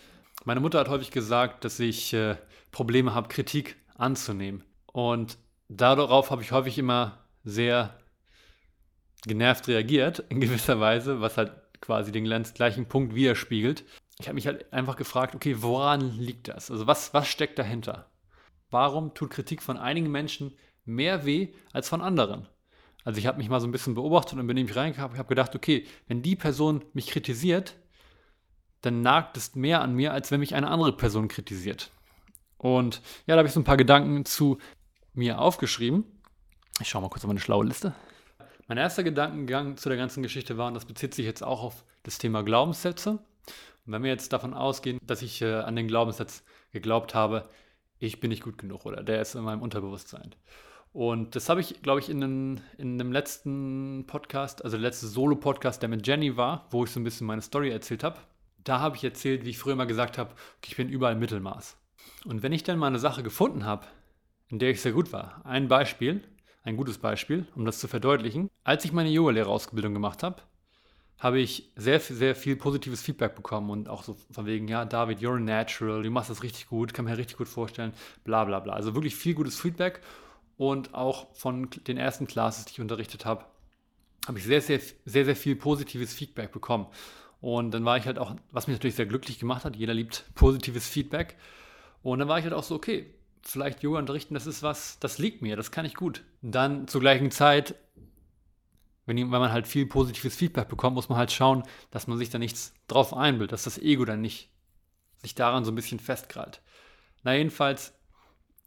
Meine 0.45 0.59
Mutter 0.59 0.79
hat 0.79 0.89
häufig 0.89 1.11
gesagt, 1.11 1.65
dass 1.65 1.79
ich 1.79 2.13
äh, 2.13 2.35
Probleme 2.71 3.13
habe, 3.13 3.27
Kritik 3.27 3.77
anzunehmen. 3.95 4.63
Und 4.85 5.37
darauf 5.67 6.31
habe 6.31 6.43
ich 6.43 6.51
häufig 6.51 6.77
immer 6.77 7.26
sehr 7.47 7.97
genervt 9.25 9.67
reagiert, 9.67 10.19
in 10.29 10.41
gewisser 10.41 10.79
Weise, 10.79 11.21
was 11.21 11.37
halt 11.37 11.51
quasi 11.81 12.11
den 12.11 12.25
gleichen 12.25 12.87
Punkt 12.87 13.15
widerspiegelt. 13.15 13.85
Ich 14.19 14.27
habe 14.27 14.35
mich 14.35 14.47
halt 14.47 14.71
einfach 14.73 14.95
gefragt, 14.95 15.35
okay, 15.35 15.61
woran 15.61 16.17
liegt 16.17 16.47
das? 16.47 16.71
Also 16.71 16.87
was, 16.87 17.13
was 17.13 17.27
steckt 17.27 17.59
dahinter? 17.59 18.09
Warum 18.71 19.13
tut 19.13 19.29
Kritik 19.29 19.61
von 19.61 19.77
einigen 19.77 20.11
Menschen 20.11 20.57
mehr 20.85 21.25
weh 21.25 21.49
als 21.71 21.87
von 21.87 22.01
anderen? 22.01 22.47
Also 23.03 23.19
ich 23.19 23.27
habe 23.27 23.37
mich 23.37 23.47
mal 23.47 23.61
so 23.61 23.67
ein 23.67 23.71
bisschen 23.71 23.93
beobachtet 23.93 24.37
und 24.37 24.47
bin 24.47 24.55
nämlich 24.55 24.75
reingekommen, 24.75 25.13
ich 25.13 25.19
habe 25.19 25.29
gedacht, 25.29 25.55
okay, 25.55 25.85
wenn 26.07 26.23
die 26.23 26.35
Person 26.35 26.83
mich 26.93 27.07
kritisiert, 27.07 27.75
dann 28.81 29.01
nagt 29.01 29.37
es 29.37 29.55
mehr 29.55 29.81
an 29.81 29.93
mir, 29.93 30.13
als 30.13 30.31
wenn 30.31 30.39
mich 30.39 30.55
eine 30.55 30.69
andere 30.69 30.91
Person 30.93 31.27
kritisiert. 31.27 31.91
Und 32.57 33.01
ja, 33.27 33.35
da 33.35 33.39
habe 33.39 33.47
ich 33.47 33.53
so 33.53 33.59
ein 33.59 33.65
paar 33.65 33.77
Gedanken 33.77 34.25
zu 34.25 34.57
mir 35.13 35.39
aufgeschrieben. 35.39 36.03
Ich 36.79 36.89
schaue 36.89 37.01
mal 37.01 37.09
kurz 37.09 37.23
auf 37.23 37.27
meine 37.27 37.39
schlaue 37.39 37.65
Liste. 37.65 37.93
Mein 38.67 38.77
erster 38.77 39.03
Gedankengang 39.03 39.77
zu 39.77 39.89
der 39.89 39.97
ganzen 39.97 40.21
Geschichte 40.21 40.57
war, 40.57 40.67
und 40.67 40.75
das 40.75 40.85
bezieht 40.85 41.15
sich 41.15 41.25
jetzt 41.25 41.41
auch 41.41 41.63
auf 41.63 41.83
das 42.03 42.19
Thema 42.19 42.43
Glaubenssätze. 42.43 43.11
Und 43.11 43.93
wenn 43.93 44.03
wir 44.03 44.11
jetzt 44.11 44.31
davon 44.31 44.53
ausgehen, 44.53 44.99
dass 45.01 45.21
ich 45.21 45.41
äh, 45.41 45.55
an 45.55 45.75
den 45.75 45.87
Glaubenssatz 45.87 46.43
geglaubt 46.71 47.15
habe, 47.15 47.49
ich 47.97 48.19
bin 48.19 48.29
nicht 48.29 48.43
gut 48.43 48.57
genug 48.59 48.85
oder 48.85 49.01
der 49.01 49.21
ist 49.21 49.33
in 49.33 49.43
meinem 49.43 49.61
Unterbewusstsein. 49.61 50.35
Und 50.93 51.35
das 51.35 51.49
habe 51.49 51.61
ich, 51.61 51.81
glaube 51.81 51.99
ich, 51.99 52.09
in 52.09 52.23
einem, 52.23 52.61
in 52.77 52.99
einem 52.99 53.11
letzten 53.11 54.05
Podcast, 54.05 54.63
also 54.63 54.77
der 54.77 54.83
letzte 54.83 55.07
Solo-Podcast, 55.07 55.81
der 55.81 55.89
mit 55.89 56.05
Jenny 56.05 56.37
war, 56.37 56.67
wo 56.69 56.83
ich 56.83 56.91
so 56.91 56.99
ein 56.99 57.03
bisschen 57.03 57.25
meine 57.25 57.41
Story 57.41 57.71
erzählt 57.71 58.03
habe. 58.03 58.19
Da 58.63 58.79
habe 58.79 58.97
ich 58.97 59.03
erzählt, 59.03 59.45
wie 59.45 59.49
ich 59.51 59.57
früher 59.57 59.75
mal 59.75 59.87
gesagt 59.87 60.17
habe, 60.17 60.35
ich 60.65 60.75
bin 60.75 60.89
überall 60.89 61.15
Mittelmaß. 61.15 61.77
Und 62.25 62.43
wenn 62.43 62.51
ich 62.51 62.63
dann 62.63 62.77
mal 62.77 62.87
eine 62.87 62.99
Sache 62.99 63.23
gefunden 63.23 63.65
habe, 63.65 63.87
in 64.49 64.59
der 64.59 64.71
ich 64.71 64.81
sehr 64.81 64.91
gut 64.91 65.11
war, 65.13 65.41
ein 65.45 65.67
Beispiel, 65.67 66.23
ein 66.67 66.75
gutes 66.75 66.97
Beispiel, 66.97 67.47
um 67.55 67.65
das 67.65 67.79
zu 67.79 67.87
verdeutlichen, 67.87 68.49
als 68.65 68.83
ich 68.83 68.91
meine 68.91 69.09
Yoga-Lehrerausbildung 69.09 69.93
gemacht 69.93 70.21
habe, 70.21 70.41
habe 71.17 71.39
ich 71.39 71.71
sehr, 71.77 71.99
sehr 72.01 72.35
viel 72.35 72.57
positives 72.57 73.01
Feedback 73.01 73.35
bekommen 73.35 73.69
und 73.69 73.87
auch 73.87 74.03
so 74.03 74.17
von 74.31 74.45
wegen, 74.45 74.67
ja, 74.67 74.83
David, 74.83 75.19
you're 75.19 75.39
natural, 75.39 76.03
du 76.03 76.11
machst 76.11 76.29
das 76.29 76.43
richtig 76.43 76.67
gut, 76.67 76.93
kann 76.93 77.05
mir 77.05 77.17
richtig 77.17 77.37
gut 77.37 77.47
vorstellen, 77.47 77.93
bla 78.25 78.43
bla 78.43 78.59
bla. 78.59 78.73
Also 78.73 78.93
wirklich 78.93 79.15
viel 79.15 79.33
gutes 79.33 79.59
Feedback 79.59 80.01
und 80.57 80.93
auch 80.93 81.33
von 81.35 81.69
den 81.87 81.97
ersten 81.97 82.27
Classes, 82.27 82.65
die 82.65 82.73
ich 82.73 82.81
unterrichtet 82.81 83.25
habe, 83.25 83.45
habe 84.27 84.37
ich 84.37 84.43
sehr, 84.43 84.61
sehr, 84.61 84.81
sehr, 85.05 85.23
sehr 85.23 85.37
viel 85.37 85.55
positives 85.55 86.13
Feedback 86.13 86.51
bekommen. 86.51 86.87
Und 87.39 87.71
dann 87.71 87.85
war 87.85 87.97
ich 87.97 88.05
halt 88.05 88.19
auch, 88.19 88.35
was 88.51 88.67
mich 88.67 88.75
natürlich 88.75 88.95
sehr 88.95 89.05
glücklich 89.05 89.39
gemacht 89.39 89.63
hat, 89.63 89.77
jeder 89.77 89.93
liebt 89.93 90.25
positives 90.35 90.87
Feedback. 90.87 91.37
Und 92.03 92.19
dann 92.19 92.27
war 92.27 92.39
ich 92.39 92.43
halt 92.43 92.53
auch 92.53 92.63
so, 92.63 92.75
okay, 92.75 93.13
vielleicht 93.47 93.81
Yoga 93.83 93.99
unterrichten, 93.99 94.33
das 94.33 94.47
ist 94.47 94.63
was, 94.63 94.99
das 94.99 95.17
liegt 95.17 95.41
mir, 95.41 95.55
das 95.55 95.71
kann 95.71 95.85
ich 95.85 95.95
gut. 95.95 96.23
Dann 96.41 96.87
zur 96.87 97.01
gleichen 97.01 97.31
Zeit, 97.31 97.75
wenn, 99.05 99.17
wenn 99.17 99.29
man 99.29 99.51
halt 99.51 99.67
viel 99.67 99.85
positives 99.85 100.35
Feedback 100.35 100.67
bekommt, 100.67 100.95
muss 100.95 101.09
man 101.09 101.17
halt 101.17 101.31
schauen, 101.31 101.63
dass 101.91 102.07
man 102.07 102.17
sich 102.17 102.29
da 102.29 102.39
nichts 102.39 102.73
drauf 102.87 103.13
einbildet, 103.13 103.53
dass 103.53 103.63
das 103.63 103.77
Ego 103.77 104.05
dann 104.05 104.21
nicht 104.21 104.49
sich 105.17 105.33
daran 105.33 105.65
so 105.65 105.71
ein 105.71 105.75
bisschen 105.75 105.99
festkrallt. 105.99 106.61
Na, 107.23 107.33
jedenfalls 107.33 107.93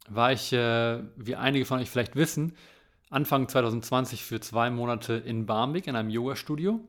war 0.09 0.31
ich, 0.31 0.51
äh, 0.51 1.03
wie 1.15 1.35
einige 1.35 1.65
von 1.65 1.79
euch 1.79 1.89
vielleicht 1.89 2.15
wissen, 2.15 2.55
Anfang 3.09 3.47
2020 3.47 4.23
für 4.23 4.39
zwei 4.39 4.69
Monate 4.69 5.13
in 5.13 5.45
Barmbek 5.45 5.87
in 5.87 5.95
einem 5.95 6.09
Yoga-Studio. 6.09 6.79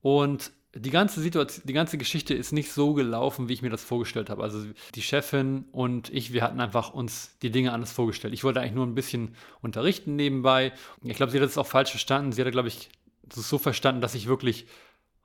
Und 0.00 0.52
die 0.74 0.90
ganze 0.90 1.20
Situation, 1.20 1.64
die 1.66 1.72
ganze 1.72 1.98
Geschichte 1.98 2.32
ist 2.32 2.52
nicht 2.52 2.70
so 2.70 2.94
gelaufen, 2.94 3.48
wie 3.48 3.54
ich 3.54 3.62
mir 3.62 3.70
das 3.70 3.82
vorgestellt 3.82 4.30
habe. 4.30 4.42
Also 4.42 4.64
die 4.94 5.02
Chefin 5.02 5.64
und 5.72 6.10
ich, 6.10 6.32
wir 6.32 6.42
hatten 6.42 6.60
einfach 6.60 6.94
uns 6.94 7.36
die 7.42 7.50
Dinge 7.50 7.72
anders 7.72 7.92
vorgestellt. 7.92 8.34
Ich 8.34 8.44
wollte 8.44 8.60
eigentlich 8.60 8.74
nur 8.74 8.86
ein 8.86 8.94
bisschen 8.94 9.34
unterrichten 9.62 10.14
nebenbei. 10.14 10.72
Ich 11.02 11.16
glaube, 11.16 11.32
sie 11.32 11.38
hat 11.38 11.46
das 11.46 11.58
auch 11.58 11.66
falsch 11.66 11.90
verstanden. 11.90 12.32
Sie 12.32 12.40
hatte, 12.40 12.52
glaube 12.52 12.68
ich, 12.68 12.88
das 13.24 13.48
so 13.48 13.58
verstanden, 13.58 14.00
dass 14.00 14.14
ich 14.14 14.28
wirklich 14.28 14.66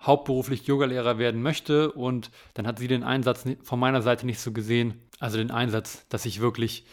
hauptberuflich 0.01 0.65
Yogalehrer 0.65 1.19
werden 1.19 1.43
möchte. 1.43 1.91
Und 1.91 2.31
dann 2.55 2.65
hat 2.65 2.79
sie 2.79 2.88
den 2.88 3.03
Einsatz 3.03 3.43
von 3.62 3.79
meiner 3.79 4.01
Seite 4.01 4.25
nicht 4.25 4.39
so 4.39 4.51
gesehen. 4.51 4.95
Also 5.19 5.38
den 5.38 5.51
Einsatz, 5.51 6.08
dass 6.10 6.25
ich 6.25 6.41
wirklich 6.41 6.86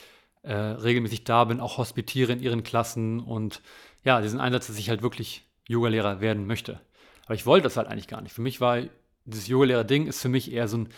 äh, 0.43 0.53
regelmäßig 0.53 1.25
da 1.25 1.45
bin, 1.45 1.61
auch 1.61 1.79
hospitiere 1.79 2.33
in 2.33 2.41
ihren 2.41 2.63
Klassen 2.65 3.21
und 3.21 3.63
ja, 4.05 4.21
diesen 4.21 4.41
Einsatz, 4.41 4.67
dass 4.67 4.79
ich 4.79 4.91
halt 4.91 5.03
wirklich 5.03 5.45
Yogalehrer 5.69 6.21
werden 6.21 6.47
möchte. 6.47 6.81
Aber 7.33 7.37
ich 7.37 7.47
wollte 7.47 7.65
das 7.65 7.79
halt 7.79 7.89
eigentlich 7.89 8.09
gar 8.09 8.21
nicht. 8.21 8.35
Für 8.35 8.43
mich 8.43 8.61
war 8.61 8.83
dieses 9.25 9.49
Yogalehrer-Ding 9.49 10.07
ist 10.07 10.21
für 10.21 10.29
mich 10.29 10.53
eher 10.53 10.69
so 10.69 10.77
ein, 10.77 10.91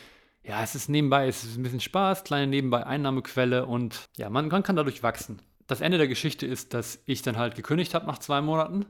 ja, 0.43 0.65
es 0.65 0.75
ist 0.75 0.89
nebenbei, 0.89 1.29
es 1.29 1.45
ist 1.45 1.57
ein 1.57 1.63
bisschen 1.63 1.79
Spaß, 1.79 2.25
kleine 2.25 2.49
nebenbei 2.49 2.85
Einnahmequelle 2.85 3.67
und 3.67 4.09
ja, 4.17 4.29
man, 4.31 4.49
man 4.49 4.65
kann 4.65 4.75
dadurch 4.75 5.05
wachsen. 5.05 5.41
Das 5.69 5.81
Ende 5.81 5.97
der 5.97 6.09
Geschichte 6.09 6.45
ist, 6.45 6.75
dass 6.75 6.99
ich 7.07 7.23
dann 7.23 7.37
halt 7.39 7.55
gekündigt 7.55 7.95
habe 7.95 8.07
nach 8.07 8.19
zwei 8.19 8.41
Monaten 8.41 8.85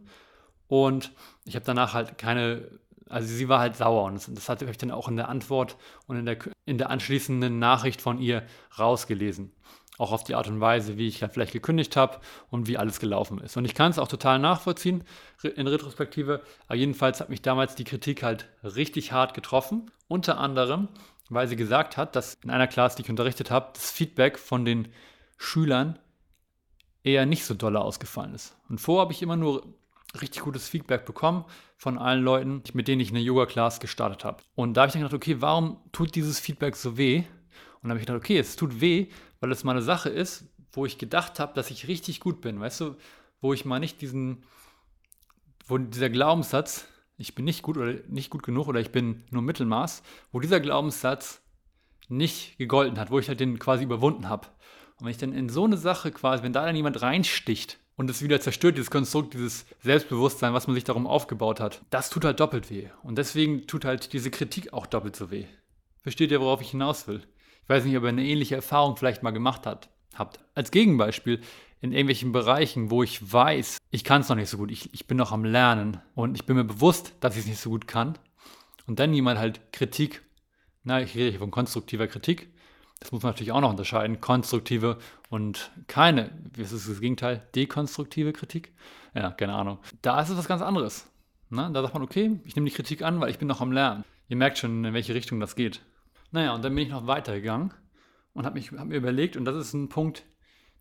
und 0.68 1.12
ich 1.44 1.54
habe 1.54 1.66
danach 1.66 1.92
halt 1.92 2.16
keine, 2.16 2.66
also 3.10 3.28
sie 3.28 3.50
war 3.50 3.60
halt 3.60 3.76
sauer 3.76 4.04
und 4.04 4.14
das, 4.14 4.30
das 4.32 4.48
hatte 4.48 4.64
ich 4.64 4.78
dann 4.78 4.90
auch 4.90 5.08
in 5.08 5.16
der 5.16 5.28
Antwort 5.28 5.76
und 6.06 6.16
in 6.16 6.24
der, 6.24 6.38
in 6.64 6.78
der 6.78 6.88
anschließenden 6.88 7.58
Nachricht 7.58 8.00
von 8.00 8.20
ihr 8.20 8.42
rausgelesen 8.78 9.52
auch 9.98 10.12
auf 10.12 10.24
die 10.24 10.34
Art 10.34 10.48
und 10.48 10.60
Weise, 10.60 10.98
wie 10.98 11.06
ich 11.06 11.22
halt 11.22 11.32
vielleicht 11.32 11.52
gekündigt 11.52 11.96
habe 11.96 12.20
und 12.50 12.66
wie 12.66 12.78
alles 12.78 12.98
gelaufen 12.98 13.38
ist. 13.38 13.56
Und 13.56 13.64
ich 13.64 13.74
kann 13.74 13.90
es 13.90 13.98
auch 13.98 14.08
total 14.08 14.38
nachvollziehen 14.38 15.04
in 15.42 15.66
Retrospektive, 15.66 16.42
aber 16.66 16.76
jedenfalls 16.76 17.20
hat 17.20 17.28
mich 17.28 17.42
damals 17.42 17.74
die 17.74 17.84
Kritik 17.84 18.22
halt 18.22 18.48
richtig 18.62 19.12
hart 19.12 19.34
getroffen. 19.34 19.90
Unter 20.08 20.38
anderem, 20.38 20.88
weil 21.30 21.48
sie 21.48 21.56
gesagt 21.56 21.96
hat, 21.96 22.16
dass 22.16 22.34
in 22.42 22.50
einer 22.50 22.66
Klasse, 22.66 22.96
die 22.96 23.02
ich 23.02 23.10
unterrichtet 23.10 23.50
habe, 23.50 23.70
das 23.74 23.90
Feedback 23.90 24.38
von 24.38 24.64
den 24.64 24.88
Schülern 25.36 25.98
eher 27.02 27.26
nicht 27.26 27.44
so 27.44 27.54
dolle 27.54 27.80
ausgefallen 27.80 28.34
ist. 28.34 28.56
Und 28.68 28.80
vorher 28.80 29.02
habe 29.02 29.12
ich 29.12 29.22
immer 29.22 29.36
nur 29.36 29.62
richtig 30.20 30.42
gutes 30.42 30.68
Feedback 30.68 31.04
bekommen 31.04 31.44
von 31.76 31.98
allen 31.98 32.22
Leuten, 32.22 32.62
mit 32.72 32.88
denen 32.88 33.00
ich 33.00 33.10
eine 33.10 33.20
Yoga-Class 33.20 33.80
gestartet 33.80 34.24
habe. 34.24 34.42
Und 34.54 34.74
da 34.74 34.82
habe 34.82 34.88
ich 34.88 34.92
dann 34.94 35.02
gedacht, 35.02 35.14
okay, 35.14 35.36
warum 35.40 35.78
tut 35.92 36.14
dieses 36.14 36.40
Feedback 36.40 36.76
so 36.76 36.96
weh? 36.96 37.18
Und 37.18 37.88
dann 37.88 37.90
habe 37.90 38.00
ich 38.00 38.06
gedacht, 38.06 38.22
okay, 38.22 38.38
es 38.38 38.56
tut 38.56 38.80
weh, 38.80 39.08
weil 39.44 39.52
es 39.52 39.62
mal 39.62 39.72
eine 39.72 39.82
Sache 39.82 40.08
ist, 40.08 40.46
wo 40.72 40.86
ich 40.86 40.96
gedacht 40.96 41.38
habe, 41.38 41.52
dass 41.52 41.70
ich 41.70 41.86
richtig 41.86 42.18
gut 42.18 42.40
bin, 42.40 42.60
weißt 42.60 42.80
du, 42.80 42.96
wo 43.42 43.52
ich 43.52 43.66
mal 43.66 43.78
nicht 43.78 44.00
diesen, 44.00 44.42
wo 45.66 45.76
dieser 45.76 46.08
Glaubenssatz, 46.08 46.86
ich 47.18 47.34
bin 47.34 47.44
nicht 47.44 47.60
gut 47.60 47.76
oder 47.76 47.92
nicht 48.08 48.30
gut 48.30 48.42
genug 48.42 48.68
oder 48.68 48.80
ich 48.80 48.90
bin 48.90 49.22
nur 49.30 49.42
Mittelmaß, 49.42 50.02
wo 50.32 50.40
dieser 50.40 50.60
Glaubenssatz 50.60 51.42
nicht 52.08 52.56
gegolten 52.56 52.98
hat, 52.98 53.10
wo 53.10 53.18
ich 53.18 53.28
halt 53.28 53.38
den 53.38 53.58
quasi 53.58 53.84
überwunden 53.84 54.30
habe. 54.30 54.48
Und 54.98 55.04
wenn 55.04 55.10
ich 55.10 55.18
dann 55.18 55.34
in 55.34 55.50
so 55.50 55.66
eine 55.66 55.76
Sache 55.76 56.10
quasi, 56.10 56.42
wenn 56.42 56.54
da 56.54 56.64
dann 56.64 56.74
jemand 56.74 57.02
reinsticht 57.02 57.78
und 57.96 58.08
es 58.08 58.22
wieder 58.22 58.40
zerstört, 58.40 58.78
dieses 58.78 58.90
Konstrukt, 58.90 59.34
dieses 59.34 59.66
Selbstbewusstsein, 59.82 60.54
was 60.54 60.66
man 60.68 60.74
sich 60.74 60.84
darum 60.84 61.06
aufgebaut 61.06 61.60
hat, 61.60 61.82
das 61.90 62.08
tut 62.08 62.24
halt 62.24 62.40
doppelt 62.40 62.70
weh. 62.70 62.88
Und 63.02 63.18
deswegen 63.18 63.66
tut 63.66 63.84
halt 63.84 64.14
diese 64.14 64.30
Kritik 64.30 64.72
auch 64.72 64.86
doppelt 64.86 65.16
so 65.16 65.30
weh. 65.30 65.44
Versteht 66.02 66.30
ihr, 66.30 66.40
worauf 66.40 66.62
ich 66.62 66.70
hinaus 66.70 67.06
will? 67.06 67.22
Ich 67.64 67.68
weiß 67.68 67.84
nicht, 67.86 67.96
ob 67.96 68.02
ihr 68.02 68.10
eine 68.10 68.24
ähnliche 68.24 68.56
Erfahrung 68.56 68.96
vielleicht 68.96 69.22
mal 69.22 69.30
gemacht 69.30 69.66
habt. 69.66 69.88
habt. 70.14 70.38
Als 70.54 70.70
Gegenbeispiel, 70.70 71.40
in 71.80 71.92
irgendwelchen 71.92 72.32
Bereichen, 72.32 72.90
wo 72.90 73.02
ich 73.02 73.32
weiß, 73.32 73.78
ich 73.90 74.04
kann 74.04 74.20
es 74.20 74.28
noch 74.28 74.36
nicht 74.36 74.50
so 74.50 74.58
gut, 74.58 74.70
ich, 74.70 74.92
ich 74.92 75.06
bin 75.06 75.16
noch 75.16 75.32
am 75.32 75.44
Lernen 75.44 75.98
und 76.14 76.34
ich 76.34 76.44
bin 76.44 76.56
mir 76.56 76.64
bewusst, 76.64 77.14
dass 77.20 77.34
ich 77.34 77.42
es 77.42 77.46
nicht 77.46 77.60
so 77.60 77.70
gut 77.70 77.86
kann. 77.86 78.18
Und 78.86 78.98
dann 78.98 79.14
jemand 79.14 79.38
halt 79.38 79.72
Kritik, 79.72 80.22
na, 80.82 81.00
ich 81.00 81.14
rede 81.14 81.30
hier 81.30 81.38
von 81.38 81.50
konstruktiver 81.50 82.06
Kritik, 82.06 82.48
das 83.00 83.12
muss 83.12 83.22
man 83.22 83.32
natürlich 83.32 83.52
auch 83.52 83.60
noch 83.60 83.70
unterscheiden, 83.70 84.20
konstruktive 84.20 84.98
und 85.30 85.72
keine, 85.86 86.30
wie 86.54 86.62
ist 86.62 86.72
das 86.72 87.00
Gegenteil, 87.00 87.46
dekonstruktive 87.54 88.32
Kritik? 88.32 88.72
Ja, 89.14 89.30
keine 89.30 89.54
Ahnung. 89.54 89.78
Da 90.02 90.20
ist 90.20 90.30
es 90.30 90.36
was 90.36 90.48
ganz 90.48 90.62
anderes. 90.62 91.06
Na, 91.50 91.68
da 91.70 91.82
sagt 91.82 91.94
man, 91.94 92.02
okay, 92.02 92.40
ich 92.44 92.56
nehme 92.56 92.68
die 92.68 92.74
Kritik 92.74 93.02
an, 93.02 93.20
weil 93.20 93.30
ich 93.30 93.38
bin 93.38 93.48
noch 93.48 93.60
am 93.60 93.72
Lernen. 93.72 94.04
Ihr 94.28 94.36
merkt 94.36 94.58
schon, 94.58 94.84
in 94.84 94.94
welche 94.94 95.14
Richtung 95.14 95.38
das 95.38 95.54
geht. 95.54 95.82
Naja, 96.34 96.52
und 96.52 96.64
dann 96.64 96.74
bin 96.74 96.82
ich 96.82 96.90
noch 96.90 97.06
weitergegangen 97.06 97.72
und 98.32 98.44
habe 98.44 98.60
hab 98.60 98.88
mir 98.88 98.96
überlegt, 98.96 99.36
und 99.36 99.44
das 99.44 99.54
ist 99.54 99.72
ein 99.72 99.88
Punkt, 99.88 100.24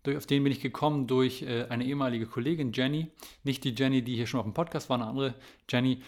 durch, 0.02 0.16
auf 0.16 0.26
den 0.26 0.42
bin 0.42 0.50
ich 0.50 0.58
gekommen 0.58 1.06
durch 1.06 1.42
äh, 1.42 1.66
eine 1.68 1.84
ehemalige 1.84 2.26
Kollegin, 2.26 2.72
Jenny. 2.72 3.12
Nicht 3.44 3.62
die 3.62 3.72
Jenny, 3.72 4.02
die 4.02 4.16
hier 4.16 4.26
schon 4.26 4.40
auf 4.40 4.46
dem 4.46 4.52
Podcast 4.52 4.90
war, 4.90 4.96
eine 4.96 5.06
andere 5.06 5.36
Jenny. 5.70 6.02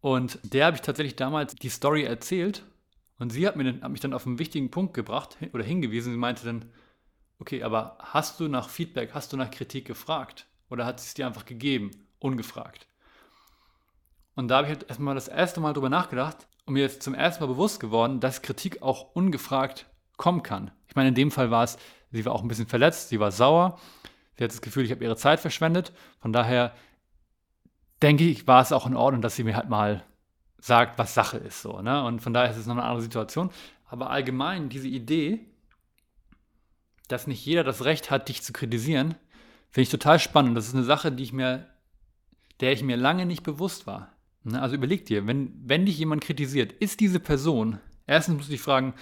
Und 0.00 0.38
der 0.44 0.64
habe 0.64 0.76
ich 0.76 0.80
tatsächlich 0.80 1.14
damals 1.14 1.54
die 1.56 1.68
Story 1.68 2.04
erzählt. 2.04 2.64
Und 3.18 3.34
sie 3.34 3.46
hat, 3.46 3.56
mir 3.56 3.70
hat 3.82 3.90
mich 3.90 4.00
dann 4.00 4.14
auf 4.14 4.26
einen 4.26 4.38
wichtigen 4.38 4.70
Punkt 4.70 4.94
gebracht 4.94 5.36
oder 5.52 5.62
hingewiesen. 5.62 6.12
Sie 6.12 6.18
meinte 6.18 6.46
dann, 6.46 6.64
okay, 7.38 7.62
aber 7.64 7.98
hast 8.00 8.40
du 8.40 8.48
nach 8.48 8.70
Feedback, 8.70 9.10
hast 9.12 9.30
du 9.30 9.36
nach 9.36 9.50
Kritik 9.50 9.84
gefragt? 9.84 10.46
Oder 10.70 10.86
hat 10.86 11.00
sie 11.00 11.08
es 11.08 11.12
dir 11.12 11.26
einfach 11.26 11.44
gegeben, 11.44 11.90
ungefragt? 12.18 12.86
Und 14.36 14.48
da 14.48 14.56
habe 14.56 14.68
ich 14.68 14.72
halt 14.72 14.88
erstmal 14.88 15.14
das 15.14 15.28
erste 15.28 15.60
Mal 15.60 15.74
drüber 15.74 15.90
nachgedacht 15.90 16.48
und 16.66 16.74
mir 16.74 16.82
jetzt 16.82 17.02
zum 17.02 17.14
ersten 17.14 17.42
Mal 17.42 17.48
bewusst 17.48 17.80
geworden, 17.80 18.20
dass 18.20 18.42
Kritik 18.42 18.82
auch 18.82 19.14
ungefragt 19.14 19.86
kommen 20.16 20.42
kann. 20.42 20.70
Ich 20.88 20.96
meine, 20.96 21.08
in 21.08 21.14
dem 21.14 21.30
Fall 21.30 21.50
war 21.50 21.64
es 21.64 21.78
Sie 22.16 22.24
war 22.24 22.32
auch 22.32 22.42
ein 22.42 22.48
bisschen 22.48 22.66
verletzt, 22.66 23.08
sie 23.08 23.20
war 23.20 23.30
sauer. 23.30 23.78
Sie 24.36 24.44
hat 24.44 24.50
das 24.50 24.62
Gefühl, 24.62 24.84
ich 24.84 24.90
habe 24.90 25.04
ihre 25.04 25.16
Zeit 25.16 25.40
verschwendet. 25.40 25.92
Von 26.20 26.32
daher 26.32 26.74
denke 28.02 28.24
ich, 28.24 28.46
war 28.46 28.62
es 28.62 28.72
auch 28.72 28.86
in 28.86 28.96
Ordnung, 28.96 29.22
dass 29.22 29.36
sie 29.36 29.44
mir 29.44 29.56
halt 29.56 29.68
mal 29.68 30.04
sagt, 30.58 30.98
was 30.98 31.14
Sache 31.14 31.38
ist. 31.38 31.62
So, 31.62 31.80
ne? 31.80 32.04
Und 32.04 32.20
von 32.20 32.32
daher 32.32 32.50
ist 32.50 32.56
es 32.56 32.66
noch 32.66 32.76
eine 32.76 32.84
andere 32.84 33.02
Situation. 33.02 33.50
Aber 33.86 34.10
allgemein 34.10 34.68
diese 34.68 34.88
Idee, 34.88 35.40
dass 37.08 37.26
nicht 37.26 37.44
jeder 37.44 37.64
das 37.64 37.84
Recht 37.84 38.10
hat, 38.10 38.28
dich 38.28 38.42
zu 38.42 38.52
kritisieren, 38.52 39.14
finde 39.70 39.82
ich 39.82 39.90
total 39.90 40.18
spannend. 40.18 40.56
Das 40.56 40.66
ist 40.66 40.74
eine 40.74 40.84
Sache, 40.84 41.12
die 41.12 41.22
ich 41.22 41.32
mir, 41.32 41.66
der 42.60 42.72
ich 42.72 42.82
mir 42.82 42.96
lange 42.96 43.26
nicht 43.26 43.42
bewusst 43.42 43.86
war. 43.86 44.12
Ne? 44.46 44.60
Also 44.60 44.74
überleg 44.74 45.04
dir, 45.06 45.26
wenn, 45.26 45.52
wenn 45.64 45.86
dich 45.86 45.98
jemand 45.98 46.22
kritisiert, 46.22 46.72
ist 46.72 47.00
diese 47.00 47.20
Person, 47.20 47.78
erstens 48.06 48.36
muss 48.36 48.50
ich 48.50 48.60
fragen, 48.60 48.94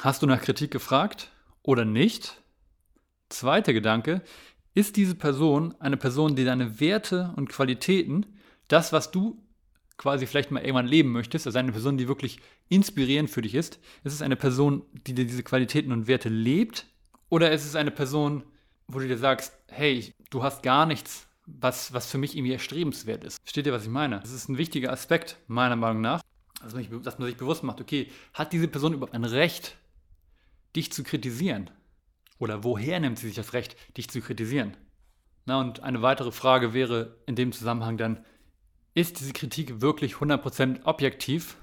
hast 0.00 0.22
du 0.22 0.26
nach 0.26 0.42
Kritik 0.42 0.70
gefragt? 0.70 1.30
oder 1.68 1.84
nicht? 1.84 2.42
Zweiter 3.28 3.74
Gedanke, 3.74 4.22
ist 4.74 4.96
diese 4.96 5.14
Person 5.14 5.74
eine 5.80 5.98
Person, 5.98 6.34
die 6.34 6.46
deine 6.46 6.80
Werte 6.80 7.34
und 7.36 7.50
Qualitäten, 7.50 8.24
das, 8.68 8.90
was 8.90 9.10
du 9.10 9.44
quasi 9.98 10.26
vielleicht 10.26 10.50
mal 10.50 10.62
irgendwann 10.62 10.86
leben 10.86 11.12
möchtest, 11.12 11.46
also 11.46 11.58
eine 11.58 11.72
Person, 11.72 11.98
die 11.98 12.08
wirklich 12.08 12.40
inspirierend 12.70 13.28
für 13.28 13.42
dich 13.42 13.54
ist, 13.54 13.80
ist 14.02 14.14
es 14.14 14.22
eine 14.22 14.36
Person, 14.36 14.82
die 15.06 15.12
dir 15.12 15.26
diese 15.26 15.42
Qualitäten 15.42 15.92
und 15.92 16.06
Werte 16.06 16.30
lebt? 16.30 16.86
Oder 17.28 17.52
ist 17.52 17.66
es 17.66 17.74
eine 17.74 17.90
Person, 17.90 18.44
wo 18.86 18.98
du 18.98 19.08
dir 19.08 19.18
sagst, 19.18 19.52
hey, 19.66 20.14
du 20.30 20.42
hast 20.42 20.62
gar 20.62 20.86
nichts, 20.86 21.27
was, 21.60 21.92
was 21.92 22.10
für 22.10 22.18
mich 22.18 22.36
irgendwie 22.36 22.52
erstrebenswert 22.52 23.24
ist? 23.24 23.38
Versteht 23.42 23.66
ihr, 23.66 23.72
was 23.72 23.84
ich 23.84 23.90
meine? 23.90 24.20
Das 24.20 24.30
ist 24.30 24.48
ein 24.48 24.58
wichtiger 24.58 24.92
Aspekt, 24.92 25.38
meiner 25.46 25.76
Meinung 25.76 26.02
nach, 26.02 26.22
dass 26.62 26.74
man, 26.74 26.82
sich, 26.82 27.02
dass 27.02 27.18
man 27.18 27.28
sich 27.28 27.36
bewusst 27.36 27.62
macht, 27.62 27.80
okay, 27.80 28.10
hat 28.34 28.52
diese 28.52 28.68
Person 28.68 28.92
überhaupt 28.92 29.14
ein 29.14 29.24
Recht, 29.24 29.76
dich 30.76 30.92
zu 30.92 31.02
kritisieren? 31.02 31.70
Oder 32.38 32.64
woher 32.64 33.00
nimmt 33.00 33.18
sie 33.18 33.26
sich 33.26 33.36
das 33.36 33.52
Recht, 33.52 33.76
dich 33.96 34.08
zu 34.08 34.20
kritisieren? 34.20 34.76
Na, 35.46 35.60
und 35.60 35.82
eine 35.82 36.02
weitere 36.02 36.30
Frage 36.30 36.74
wäre 36.74 37.16
in 37.26 37.34
dem 37.34 37.52
Zusammenhang 37.52 37.96
dann, 37.96 38.24
ist 38.94 39.20
diese 39.20 39.32
Kritik 39.32 39.80
wirklich 39.80 40.14
100% 40.14 40.84
objektiv 40.84 41.56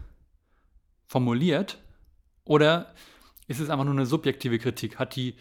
formuliert 1.06 1.78
oder 2.46 2.94
ist 3.48 3.60
es 3.60 3.70
einfach 3.70 3.86
nur 3.86 3.94
eine 3.94 4.06
subjektive 4.06 4.58
Kritik? 4.58 4.98
Hat 4.98 5.16
die, 5.16 5.36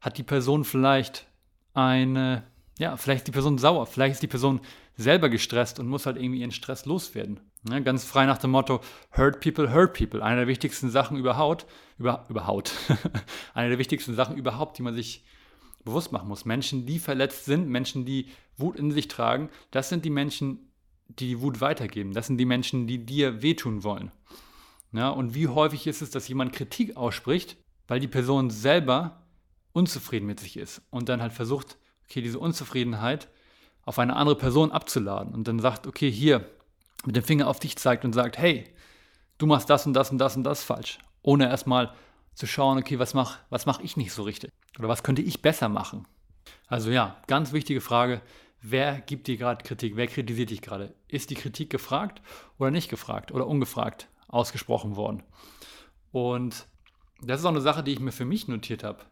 hat 0.00 0.18
die 0.18 0.22
Person 0.22 0.64
vielleicht 0.64 1.26
eine, 1.74 2.44
ja, 2.78 2.96
vielleicht 2.96 3.20
ist 3.20 3.28
die 3.28 3.32
Person 3.32 3.58
sauer, 3.58 3.86
vielleicht 3.86 4.14
ist 4.14 4.22
die 4.22 4.28
Person 4.28 4.60
selber 4.96 5.28
gestresst 5.28 5.78
und 5.78 5.88
muss 5.88 6.06
halt 6.06 6.16
irgendwie 6.16 6.40
ihren 6.40 6.52
Stress 6.52 6.86
loswerden. 6.86 7.40
Ja, 7.68 7.78
ganz 7.80 8.04
frei 8.04 8.26
nach 8.26 8.38
dem 8.38 8.52
Motto, 8.52 8.80
hurt 9.10 9.40
people, 9.40 9.72
hurt 9.72 9.96
people. 9.96 10.22
Eine 10.22 10.40
der 10.40 10.48
wichtigsten 10.48 10.90
Sachen 10.90 11.16
überhaupt, 11.16 11.66
über, 11.98 12.24
überhaupt, 12.28 12.72
eine 13.54 13.68
der 13.68 13.78
wichtigsten 13.78 14.14
Sachen 14.14 14.36
überhaupt, 14.36 14.78
die 14.78 14.82
man 14.82 14.94
sich 14.94 15.24
bewusst 15.84 16.12
machen 16.12 16.28
muss. 16.28 16.44
Menschen, 16.44 16.86
die 16.86 16.98
verletzt 16.98 17.44
sind, 17.44 17.68
Menschen, 17.68 18.04
die 18.04 18.28
Wut 18.56 18.76
in 18.76 18.90
sich 18.90 19.08
tragen, 19.08 19.50
das 19.70 19.88
sind 19.88 20.04
die 20.04 20.10
Menschen, 20.10 20.56
die 20.56 20.68
die 21.08 21.40
Wut 21.40 21.60
weitergeben. 21.60 22.12
Das 22.12 22.26
sind 22.26 22.38
die 22.38 22.44
Menschen, 22.44 22.86
die 22.86 23.04
dir 23.04 23.42
wehtun 23.42 23.82
wollen. 23.84 24.10
Ja, 24.92 25.10
und 25.10 25.34
wie 25.34 25.48
häufig 25.48 25.86
ist 25.86 26.02
es, 26.02 26.10
dass 26.10 26.28
jemand 26.28 26.52
Kritik 26.52 26.96
ausspricht, 26.96 27.56
weil 27.86 28.00
die 28.00 28.08
Person 28.08 28.50
selber 28.50 29.22
unzufrieden 29.72 30.26
mit 30.26 30.40
sich 30.40 30.56
ist 30.56 30.82
und 30.90 31.08
dann 31.08 31.20
halt 31.20 31.32
versucht, 31.32 31.78
okay, 32.08 32.22
diese 32.22 32.38
Unzufriedenheit 32.38 33.28
auf 33.84 33.98
eine 33.98 34.16
andere 34.16 34.36
Person 34.36 34.72
abzuladen 34.72 35.34
und 35.34 35.48
dann 35.48 35.60
sagt, 35.60 35.86
okay, 35.86 36.10
hier, 36.10 36.48
mit 37.04 37.16
dem 37.16 37.22
Finger 37.22 37.46
auf 37.46 37.60
dich 37.60 37.76
zeigt 37.76 38.04
und 38.04 38.12
sagt, 38.12 38.38
hey, 38.38 38.64
du 39.38 39.46
machst 39.46 39.70
das 39.70 39.86
und 39.86 39.94
das 39.94 40.10
und 40.10 40.18
das 40.18 40.36
und 40.36 40.44
das 40.44 40.64
falsch, 40.64 40.98
ohne 41.22 41.48
erstmal 41.48 41.92
zu 42.34 42.46
schauen, 42.46 42.78
okay, 42.78 42.98
was 42.98 43.14
mache 43.14 43.38
was 43.50 43.66
mach 43.66 43.80
ich 43.80 43.96
nicht 43.96 44.12
so 44.12 44.22
richtig 44.22 44.50
oder 44.78 44.88
was 44.88 45.02
könnte 45.02 45.22
ich 45.22 45.42
besser 45.42 45.68
machen. 45.68 46.06
Also 46.66 46.90
ja, 46.90 47.16
ganz 47.26 47.52
wichtige 47.52 47.80
Frage, 47.80 48.20
wer 48.62 49.00
gibt 49.00 49.26
dir 49.26 49.36
gerade 49.36 49.64
Kritik, 49.64 49.96
wer 49.96 50.06
kritisiert 50.06 50.50
dich 50.50 50.62
gerade? 50.62 50.94
Ist 51.08 51.30
die 51.30 51.34
Kritik 51.34 51.70
gefragt 51.70 52.22
oder 52.58 52.70
nicht 52.70 52.88
gefragt 52.88 53.32
oder 53.32 53.46
ungefragt 53.46 54.08
ausgesprochen 54.28 54.96
worden? 54.96 55.22
Und 56.12 56.66
das 57.20 57.40
ist 57.40 57.46
auch 57.46 57.50
eine 57.50 57.60
Sache, 57.60 57.82
die 57.82 57.92
ich 57.92 58.00
mir 58.00 58.12
für 58.12 58.24
mich 58.24 58.48
notiert 58.48 58.84
habe, 58.84 59.04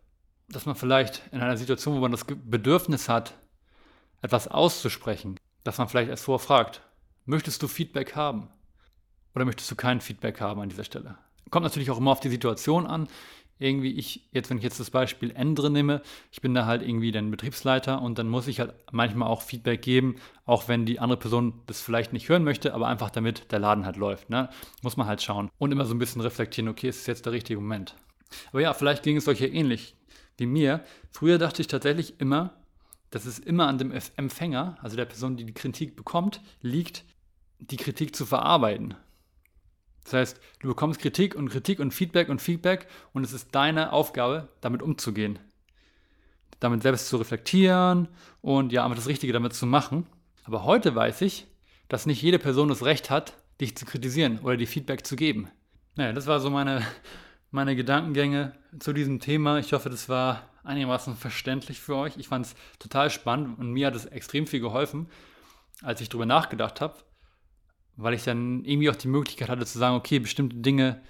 dass 0.49 0.67
man 0.67 0.77
vielleicht 0.77 1.23
in 1.33 1.41
einer 1.41 1.57
Situation, 1.57 1.97
wo 1.97 2.01
man 2.01 2.13
das 2.13 2.25
Bedürfnis 2.25 3.09
hat, 3.09 3.35
etwas 4.23 4.49
auszusprechen, 4.49 5.39
dass 5.65 5.79
man 5.79 5.89
vielleicht 5.89 6.11
erst 6.11 6.25
vorfragt, 6.25 6.83
Möchtest 7.29 7.61
du 7.61 7.67
Feedback 7.67 8.15
haben? 8.15 8.49
Oder 9.35 9.45
möchtest 9.45 9.69
du 9.69 9.75
kein 9.75 10.01
Feedback 10.01 10.41
haben 10.41 10.61
an 10.61 10.69
dieser 10.69 10.85
Stelle? 10.85 11.19
Kommt 11.51 11.65
natürlich 11.65 11.91
auch 11.91 11.99
immer 11.99 12.13
auf 12.13 12.21
die 12.21 12.29
Situation 12.29 12.87
an. 12.87 13.09
Irgendwie, 13.59 13.93
ich, 13.95 14.29
jetzt, 14.31 14.49
wenn 14.49 14.59
ich 14.59 14.63
jetzt 14.63 14.79
das 14.79 14.91
Beispiel 14.91 15.33
Endre 15.33 15.69
nehme, 15.69 16.03
ich 16.31 16.41
bin 16.41 16.55
da 16.55 16.67
halt 16.67 16.83
irgendwie 16.83 17.11
der 17.11 17.23
Betriebsleiter 17.23 18.01
und 18.01 18.19
dann 18.19 18.29
muss 18.29 18.47
ich 18.47 18.61
halt 18.61 18.75
manchmal 18.93 19.29
auch 19.29 19.43
Feedback 19.43 19.83
geben, 19.83 20.17
auch 20.45 20.69
wenn 20.69 20.87
die 20.87 21.01
andere 21.01 21.19
Person 21.19 21.63
das 21.67 21.81
vielleicht 21.81 22.13
nicht 22.13 22.29
hören 22.29 22.45
möchte, 22.45 22.75
aber 22.75 22.87
einfach 22.87 23.11
damit 23.11 23.51
der 23.51 23.59
Laden 23.59 23.87
halt 23.87 23.97
läuft. 23.97 24.31
Ne? 24.31 24.51
Muss 24.83 24.97
man 24.97 25.09
halt 25.09 25.23
schauen 25.23 25.51
und 25.59 25.73
immer 25.73 25.87
so 25.87 25.95
ein 25.95 25.99
bisschen 25.99 26.21
reflektieren, 26.21 26.69
okay, 26.69 26.89
ist 26.89 27.01
es 27.01 27.07
jetzt 27.07 27.27
der 27.27 27.33
richtige 27.33 27.59
Moment? 27.59 27.97
Aber 28.51 28.61
ja, 28.61 28.73
vielleicht 28.73 29.03
ging 29.03 29.17
es 29.17 29.27
euch 29.27 29.41
ja 29.41 29.49
ähnlich 29.49 29.96
wie 30.37 30.47
mir. 30.47 30.85
Früher 31.11 31.39
dachte 31.39 31.63
ich 31.63 31.69
tatsächlich 31.69 32.21
immer, 32.21 32.55
dass 33.11 33.25
es 33.25 33.39
immer 33.39 33.69
an 33.69 33.79
dem 33.79 33.93
Empfänger, 34.17 34.77
also 34.83 34.97
der 34.97 35.05
Person, 35.05 35.37
die 35.37 35.45
die 35.45 35.55
Kritik 35.55 35.97
bekommt, 35.97 36.41
liegt, 36.61 37.05
die 37.59 37.77
Kritik 37.77 38.15
zu 38.15 38.27
verarbeiten. 38.27 38.95
Das 40.05 40.13
heißt, 40.13 40.41
du 40.61 40.69
bekommst 40.69 41.01
Kritik 41.01 41.35
und 41.35 41.49
Kritik 41.49 41.81
und 41.81 41.93
Feedback 41.93 42.29
und 42.29 42.41
Feedback 42.41 42.87
und 43.13 43.25
es 43.25 43.33
ist 43.33 43.55
deine 43.55 43.93
Aufgabe, 43.93 44.49
damit 44.61 44.83
umzugehen. 44.83 45.39
Damit 46.61 46.83
selbst 46.83 47.09
zu 47.09 47.17
reflektieren 47.17 48.09
und 48.41 48.73
ja, 48.73 48.85
einfach 48.85 48.97
das 48.97 49.09
Richtige 49.09 49.33
damit 49.33 49.53
zu 49.53 49.67
machen. 49.67 50.07
Aber 50.45 50.65
heute 50.65 50.95
weiß 50.95 51.23
ich, 51.23 51.47
dass 51.89 52.07
nicht 52.07 52.23
jede 52.23 52.39
Person 52.39 52.69
das 52.69 52.85
Recht 52.85 53.11
hat, 53.11 53.35
dich 53.61 53.77
zu 53.77 53.85
kritisieren 53.85 54.39
oder 54.41 54.57
dir 54.57 54.69
Feedback 54.69 55.07
zu 55.07 55.17
geben. 55.17 55.49
Naja, 55.97 56.13
das 56.13 56.27
war 56.27 56.41
so 56.41 56.51
meine, 56.51 56.83
meine 57.57 57.75
Gedankengänge 57.75 58.53
zu 58.79 58.93
diesem 58.93 59.19
Thema. 59.19 59.59
Ich 59.59 59.73
hoffe, 59.73 59.91
das 59.91 60.09
war 60.09 60.43
einigermaßen 60.63 61.17
verständlich 61.17 61.81
für 61.81 61.97
euch. 61.97 62.17
Ich 62.19 62.29
fand 62.29 62.47
es 62.47 62.55
total 62.79 63.11
spannend 63.11 63.59
und 63.59 63.73
mir 63.73 63.89
hat 63.89 63.97
es 63.97 64.05
extrem 64.05 64.47
viel 64.47 64.61
geholfen 64.61 65.09
als 65.83 66.01
ich 66.01 66.09
drüber 66.09 66.27
nachgedacht 66.27 66.81
habe, 66.81 66.95
weil 67.97 68.15
ich 68.15 68.25
dann 68.25 68.65
irgendwie 68.65 68.91
auch 68.91 68.97
die 68.97 69.09
Möglichkeit 69.09 69.49
hatte 69.49 69.67
zu 69.67 69.79
sagen, 69.79 69.97
okay, 69.97 70.19
bestimmte 70.19 70.57
Dinge 70.57 71.03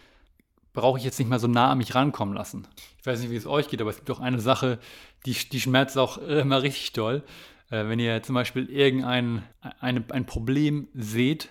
brauche 0.72 0.98
ich 0.98 1.04
jetzt 1.04 1.18
nicht 1.18 1.28
mehr 1.28 1.38
so 1.38 1.46
nah 1.46 1.70
an 1.70 1.78
mich 1.78 1.94
rankommen 1.94 2.34
lassen. 2.34 2.66
Ich 2.98 3.06
weiß 3.06 3.20
nicht, 3.20 3.30
wie 3.30 3.36
es 3.36 3.46
euch 3.46 3.68
geht, 3.68 3.80
aber 3.80 3.90
es 3.90 3.96
gibt 3.96 4.10
auch 4.10 4.20
eine 4.20 4.40
Sache, 4.40 4.78
die, 5.24 5.34
die 5.34 5.60
schmerzt 5.60 5.96
auch 5.96 6.18
immer 6.28 6.62
richtig 6.62 6.92
doll. 6.92 7.22
Äh, 7.70 7.88
wenn 7.88 7.98
ihr 7.98 8.22
zum 8.22 8.34
Beispiel 8.34 8.68
irgendein 8.68 9.44
eine, 9.80 10.04
ein 10.10 10.26
Problem 10.26 10.88
seht, 10.94 11.50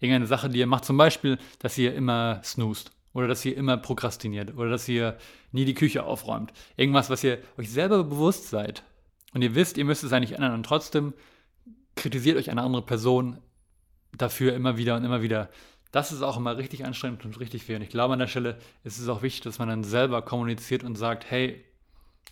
irgendeine 0.00 0.26
Sache, 0.26 0.48
die 0.48 0.58
ihr 0.58 0.66
macht, 0.66 0.84
zum 0.84 0.96
Beispiel, 0.96 1.38
dass 1.58 1.78
ihr 1.78 1.94
immer 1.94 2.40
snoost 2.42 2.92
oder 3.18 3.26
dass 3.26 3.44
ihr 3.44 3.56
immer 3.56 3.76
prokrastiniert 3.76 4.56
oder 4.56 4.70
dass 4.70 4.88
ihr 4.88 5.18
nie 5.50 5.64
die 5.64 5.74
Küche 5.74 6.04
aufräumt. 6.04 6.52
Irgendwas, 6.76 7.10
was 7.10 7.24
ihr 7.24 7.38
euch 7.58 7.68
selber 7.68 8.04
bewusst 8.04 8.48
seid 8.48 8.84
und 9.34 9.42
ihr 9.42 9.56
wisst, 9.56 9.76
ihr 9.76 9.84
müsst 9.84 10.04
es 10.04 10.12
eigentlich 10.12 10.32
ändern 10.32 10.54
und 10.54 10.62
trotzdem 10.62 11.14
kritisiert 11.96 12.38
euch 12.38 12.48
eine 12.48 12.62
andere 12.62 12.82
Person 12.82 13.38
dafür 14.16 14.54
immer 14.54 14.76
wieder 14.76 14.94
und 14.94 15.04
immer 15.04 15.20
wieder. 15.20 15.50
Das 15.90 16.12
ist 16.12 16.22
auch 16.22 16.36
immer 16.36 16.56
richtig 16.58 16.84
anstrengend 16.84 17.24
und 17.24 17.40
richtig 17.40 17.64
viel. 17.64 17.74
Und 17.74 17.82
ich 17.82 17.88
glaube, 17.88 18.12
an 18.12 18.20
der 18.20 18.28
Stelle 18.28 18.56
ist 18.84 19.00
es 19.00 19.08
auch 19.08 19.22
wichtig, 19.22 19.42
dass 19.42 19.58
man 19.58 19.68
dann 19.68 19.82
selber 19.82 20.22
kommuniziert 20.22 20.84
und 20.84 20.94
sagt, 20.94 21.28
hey, 21.28 21.64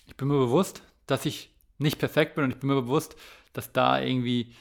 ich 0.07 0.17
bin 0.17 0.29
mir 0.29 0.39
bewusst, 0.39 0.83
dass 1.09 1.27
ich 1.27 1.51
nicht 1.79 1.99
perfekt 1.99 2.37
bin 2.37 2.45
und 2.45 2.51
ich 2.53 2.59
bin 2.59 2.69
mir 2.69 2.81
bewusst, 2.81 3.17
dass 3.55 3.73
da 3.73 4.01
irgendwie, 4.01 4.55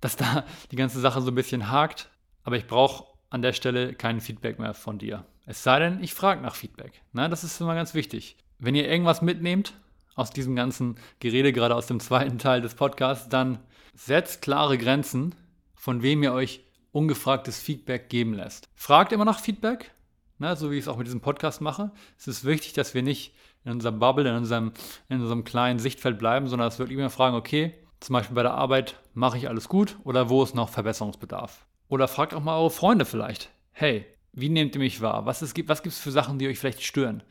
dass 0.00 0.14
da 0.14 0.44
die 0.70 0.76
ganze 0.76 1.00
Sache 1.00 1.20
so 1.20 1.32
ein 1.32 1.34
bisschen 1.34 1.68
hakt, 1.68 2.10
aber 2.44 2.56
ich 2.56 2.68
brauche 2.68 3.06
an 3.28 3.42
der 3.42 3.54
Stelle 3.54 3.92
kein 3.94 4.20
Feedback 4.20 4.60
mehr 4.60 4.72
von 4.72 4.98
dir. 4.98 5.24
Es 5.46 5.62
sei 5.62 5.78
denn, 5.78 6.02
ich 6.02 6.14
frage 6.14 6.40
nach 6.40 6.54
Feedback. 6.54 7.02
Na, 7.12 7.28
das 7.28 7.44
ist 7.44 7.60
immer 7.60 7.74
ganz 7.74 7.94
wichtig. 7.94 8.36
Wenn 8.58 8.74
ihr 8.74 8.88
irgendwas 8.88 9.20
mitnehmt 9.20 9.74
aus 10.14 10.30
diesem 10.30 10.56
ganzen 10.56 10.96
Gerede, 11.20 11.52
gerade 11.52 11.74
aus 11.74 11.86
dem 11.86 12.00
zweiten 12.00 12.38
Teil 12.38 12.62
des 12.62 12.74
Podcasts, 12.74 13.28
dann 13.28 13.58
setzt 13.94 14.42
klare 14.42 14.78
Grenzen, 14.78 15.34
von 15.74 16.02
wem 16.02 16.22
ihr 16.22 16.32
euch 16.32 16.60
ungefragtes 16.92 17.60
Feedback 17.60 18.08
geben 18.08 18.32
lässt. 18.32 18.68
Fragt 18.74 19.12
immer 19.12 19.24
nach 19.24 19.40
Feedback, 19.40 19.92
na, 20.38 20.56
so 20.56 20.70
wie 20.70 20.76
ich 20.76 20.82
es 20.82 20.88
auch 20.88 20.96
mit 20.96 21.06
diesem 21.06 21.20
Podcast 21.20 21.60
mache. 21.60 21.90
Es 22.16 22.26
ist 22.26 22.44
wichtig, 22.44 22.72
dass 22.72 22.94
wir 22.94 23.02
nicht 23.02 23.34
in 23.64 23.72
unserem 23.72 23.98
Bubble, 23.98 24.28
in 24.28 24.36
unserem, 24.36 24.72
in 25.08 25.20
unserem 25.20 25.44
kleinen 25.44 25.78
Sichtfeld 25.78 26.18
bleiben, 26.18 26.46
sondern 26.48 26.68
dass 26.68 26.78
wir 26.78 26.90
immer 26.90 27.10
fragen, 27.10 27.36
okay, 27.36 27.74
zum 28.00 28.14
Beispiel 28.14 28.34
bei 28.34 28.42
der 28.42 28.54
Arbeit, 28.54 28.96
mache 29.14 29.38
ich 29.38 29.48
alles 29.48 29.68
gut 29.68 29.96
oder 30.04 30.28
wo 30.28 30.42
ist 30.42 30.54
noch 30.54 30.68
Verbesserungsbedarf? 30.68 31.66
Oder 31.88 32.08
fragt 32.08 32.34
auch 32.34 32.42
mal 32.42 32.58
eure 32.58 32.70
Freunde 32.70 33.04
vielleicht, 33.04 33.50
hey, 33.72 34.06
wie 34.34 34.48
nehmt 34.48 34.74
ihr 34.74 34.80
mich 34.80 35.00
wahr? 35.00 35.26
Was, 35.26 35.42
ist, 35.42 35.56
was 35.68 35.82
gibt 35.82 35.94
es 35.94 36.00
für 36.00 36.10
Sachen, 36.10 36.38
die 36.38 36.48
euch 36.48 36.58
vielleicht 36.58 36.82
stören? 36.82 37.22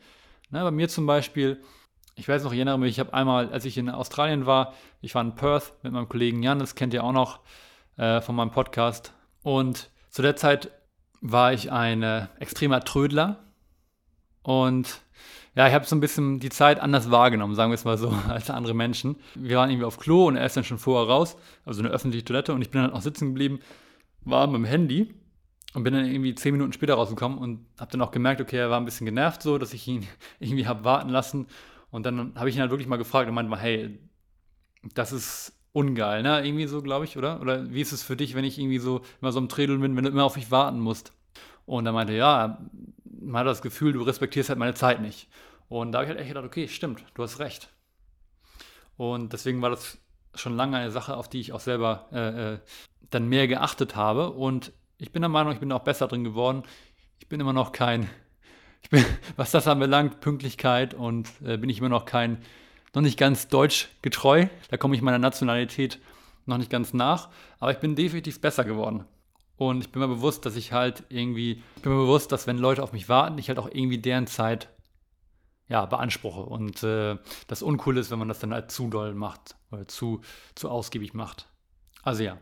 Na, 0.50 0.64
bei 0.64 0.70
mir 0.70 0.88
zum 0.88 1.06
Beispiel, 1.06 1.60
ich 2.16 2.28
weiß 2.28 2.44
noch, 2.44 2.52
ich 2.52 2.58
erinnere 2.58 2.78
mich, 2.78 2.92
ich 2.92 3.00
habe 3.00 3.12
einmal, 3.12 3.52
als 3.52 3.64
ich 3.64 3.76
in 3.76 3.90
Australien 3.90 4.46
war, 4.46 4.74
ich 5.00 5.14
war 5.14 5.22
in 5.22 5.34
Perth 5.34 5.74
mit 5.82 5.92
meinem 5.92 6.08
Kollegen 6.08 6.42
Jan, 6.42 6.58
das 6.58 6.74
kennt 6.74 6.94
ihr 6.94 7.04
auch 7.04 7.12
noch 7.12 7.40
äh, 7.96 8.20
von 8.20 8.34
meinem 8.34 8.50
Podcast. 8.50 9.12
Und 9.42 9.90
zu 10.08 10.22
der 10.22 10.36
Zeit 10.36 10.70
war 11.20 11.52
ich 11.52 11.70
ein 11.70 12.02
äh, 12.02 12.26
extremer 12.38 12.80
Trödler. 12.80 13.44
Und 14.42 15.00
ja, 15.56 15.68
ich 15.68 15.74
habe 15.74 15.84
so 15.84 15.94
ein 15.94 16.00
bisschen 16.00 16.40
die 16.40 16.50
Zeit 16.50 16.80
anders 16.80 17.10
wahrgenommen, 17.10 17.54
sagen 17.54 17.70
wir 17.70 17.74
es 17.74 17.84
mal 17.84 17.98
so, 17.98 18.08
als 18.28 18.48
andere 18.50 18.74
Menschen. 18.74 19.16
Wir 19.34 19.58
waren 19.58 19.70
irgendwie 19.70 19.86
auf 19.86 19.98
Klo 19.98 20.26
und 20.26 20.36
er 20.36 20.46
ist 20.46 20.56
dann 20.56 20.64
schon 20.64 20.78
vorher 20.78 21.08
raus, 21.08 21.36
also 21.64 21.80
eine 21.82 21.90
öffentliche 21.90 22.24
Toilette, 22.24 22.54
und 22.54 22.62
ich 22.62 22.70
bin 22.70 22.82
dann 22.82 22.92
auch 22.92 23.02
sitzen 23.02 23.28
geblieben, 23.28 23.60
war 24.24 24.46
mit 24.46 24.56
dem 24.56 24.64
Handy 24.64 25.14
und 25.74 25.82
bin 25.82 25.92
dann 25.92 26.06
irgendwie 26.06 26.34
zehn 26.34 26.52
Minuten 26.52 26.72
später 26.72 26.94
rausgekommen 26.94 27.36
und 27.36 27.66
habe 27.78 27.90
dann 27.90 28.00
auch 28.00 28.12
gemerkt, 28.12 28.40
okay, 28.40 28.56
er 28.56 28.70
war 28.70 28.80
ein 28.80 28.84
bisschen 28.84 29.04
genervt 29.04 29.42
so, 29.42 29.58
dass 29.58 29.74
ich 29.74 29.86
ihn 29.86 30.06
irgendwie 30.40 30.66
habe 30.66 30.84
warten 30.84 31.10
lassen. 31.10 31.46
Und 31.90 32.06
dann 32.06 32.34
habe 32.36 32.48
ich 32.48 32.56
ihn 32.56 32.60
halt 32.60 32.70
wirklich 32.70 32.88
mal 32.88 32.96
gefragt 32.96 33.28
und 33.28 33.34
meinte 33.34 33.50
mal, 33.50 33.58
hey, 33.58 33.98
das 34.94 35.12
ist 35.12 35.52
ungeil, 35.72 36.22
ne? 36.22 36.46
Irgendwie 36.46 36.66
so, 36.66 36.80
glaube 36.82 37.04
ich, 37.04 37.16
oder? 37.16 37.40
Oder 37.40 37.72
wie 37.72 37.80
ist 37.80 37.92
es 37.92 38.02
für 38.02 38.16
dich, 38.16 38.34
wenn 38.34 38.44
ich 38.44 38.58
irgendwie 38.58 38.78
so 38.78 39.02
immer 39.20 39.32
so 39.32 39.40
im 39.40 39.48
Trädeln 39.48 39.80
bin, 39.80 39.96
wenn 39.96 40.04
du 40.04 40.10
immer 40.10 40.24
auf 40.24 40.36
mich 40.36 40.50
warten 40.50 40.78
musst? 40.78 41.12
Und 41.66 41.86
er 41.86 41.92
meinte, 41.92 42.12
ja, 42.12 42.58
man 43.04 43.40
hat 43.40 43.46
das 43.46 43.62
Gefühl, 43.62 43.92
du 43.92 44.02
respektierst 44.02 44.50
halt 44.50 44.58
meine 44.58 44.74
Zeit 44.74 45.00
nicht. 45.00 45.28
Und 45.68 45.92
da 45.92 45.98
habe 45.98 46.04
ich 46.04 46.10
halt 46.10 46.20
echt 46.20 46.28
gedacht, 46.28 46.44
okay, 46.44 46.68
stimmt, 46.68 47.04
du 47.14 47.22
hast 47.22 47.40
recht. 47.40 47.70
Und 48.96 49.32
deswegen 49.32 49.62
war 49.62 49.70
das 49.70 49.98
schon 50.34 50.56
lange 50.56 50.76
eine 50.76 50.90
Sache, 50.92 51.16
auf 51.16 51.28
die 51.28 51.40
ich 51.40 51.52
auch 51.52 51.60
selber 51.60 52.08
äh, 52.12 52.54
äh, 52.54 52.58
dann 53.10 53.28
mehr 53.28 53.48
geachtet 53.48 53.96
habe. 53.96 54.30
Und 54.30 54.72
ich 55.04 55.12
bin 55.12 55.20
der 55.20 55.28
Meinung, 55.28 55.52
ich 55.52 55.60
bin 55.60 55.70
auch 55.70 55.84
besser 55.84 56.08
drin 56.08 56.24
geworden. 56.24 56.62
Ich 57.18 57.28
bin 57.28 57.38
immer 57.38 57.52
noch 57.52 57.72
kein, 57.72 58.08
bin, 58.90 59.04
was 59.36 59.50
das 59.50 59.68
anbelangt, 59.68 60.20
Pünktlichkeit 60.20 60.94
und 60.94 61.28
äh, 61.44 61.58
bin 61.58 61.68
ich 61.68 61.78
immer 61.78 61.90
noch 61.90 62.06
kein, 62.06 62.38
noch 62.94 63.02
nicht 63.02 63.18
ganz 63.18 63.48
deutsch 63.48 63.88
getreu. 64.00 64.46
Da 64.70 64.78
komme 64.78 64.96
ich 64.96 65.02
meiner 65.02 65.18
Nationalität 65.18 66.00
noch 66.46 66.56
nicht 66.56 66.70
ganz 66.70 66.94
nach. 66.94 67.28
Aber 67.60 67.70
ich 67.70 67.78
bin 67.78 67.96
definitiv 67.96 68.40
besser 68.40 68.64
geworden. 68.64 69.04
Und 69.56 69.82
ich 69.84 69.92
bin 69.92 70.00
mir 70.00 70.08
bewusst, 70.08 70.46
dass 70.46 70.56
ich 70.56 70.72
halt 70.72 71.04
irgendwie, 71.10 71.62
ich 71.76 71.82
bin 71.82 71.92
mir 71.92 71.98
bewusst, 71.98 72.32
dass 72.32 72.46
wenn 72.46 72.56
Leute 72.56 72.82
auf 72.82 72.92
mich 72.92 73.10
warten, 73.10 73.36
ich 73.36 73.48
halt 73.48 73.58
auch 73.58 73.68
irgendwie 73.70 73.98
deren 73.98 74.26
Zeit 74.26 74.70
ja, 75.68 75.84
beanspruche. 75.84 76.40
Und 76.40 76.82
äh, 76.82 77.18
das 77.46 77.62
uncool 77.62 77.98
ist, 77.98 78.10
wenn 78.10 78.18
man 78.18 78.28
das 78.28 78.38
dann 78.38 78.54
halt 78.54 78.70
zu 78.70 78.88
doll 78.88 79.12
macht 79.12 79.54
oder 79.70 79.86
zu, 79.86 80.22
zu 80.54 80.70
ausgiebig 80.70 81.12
macht. 81.12 81.46
Also 82.02 82.22
ja, 82.22 82.38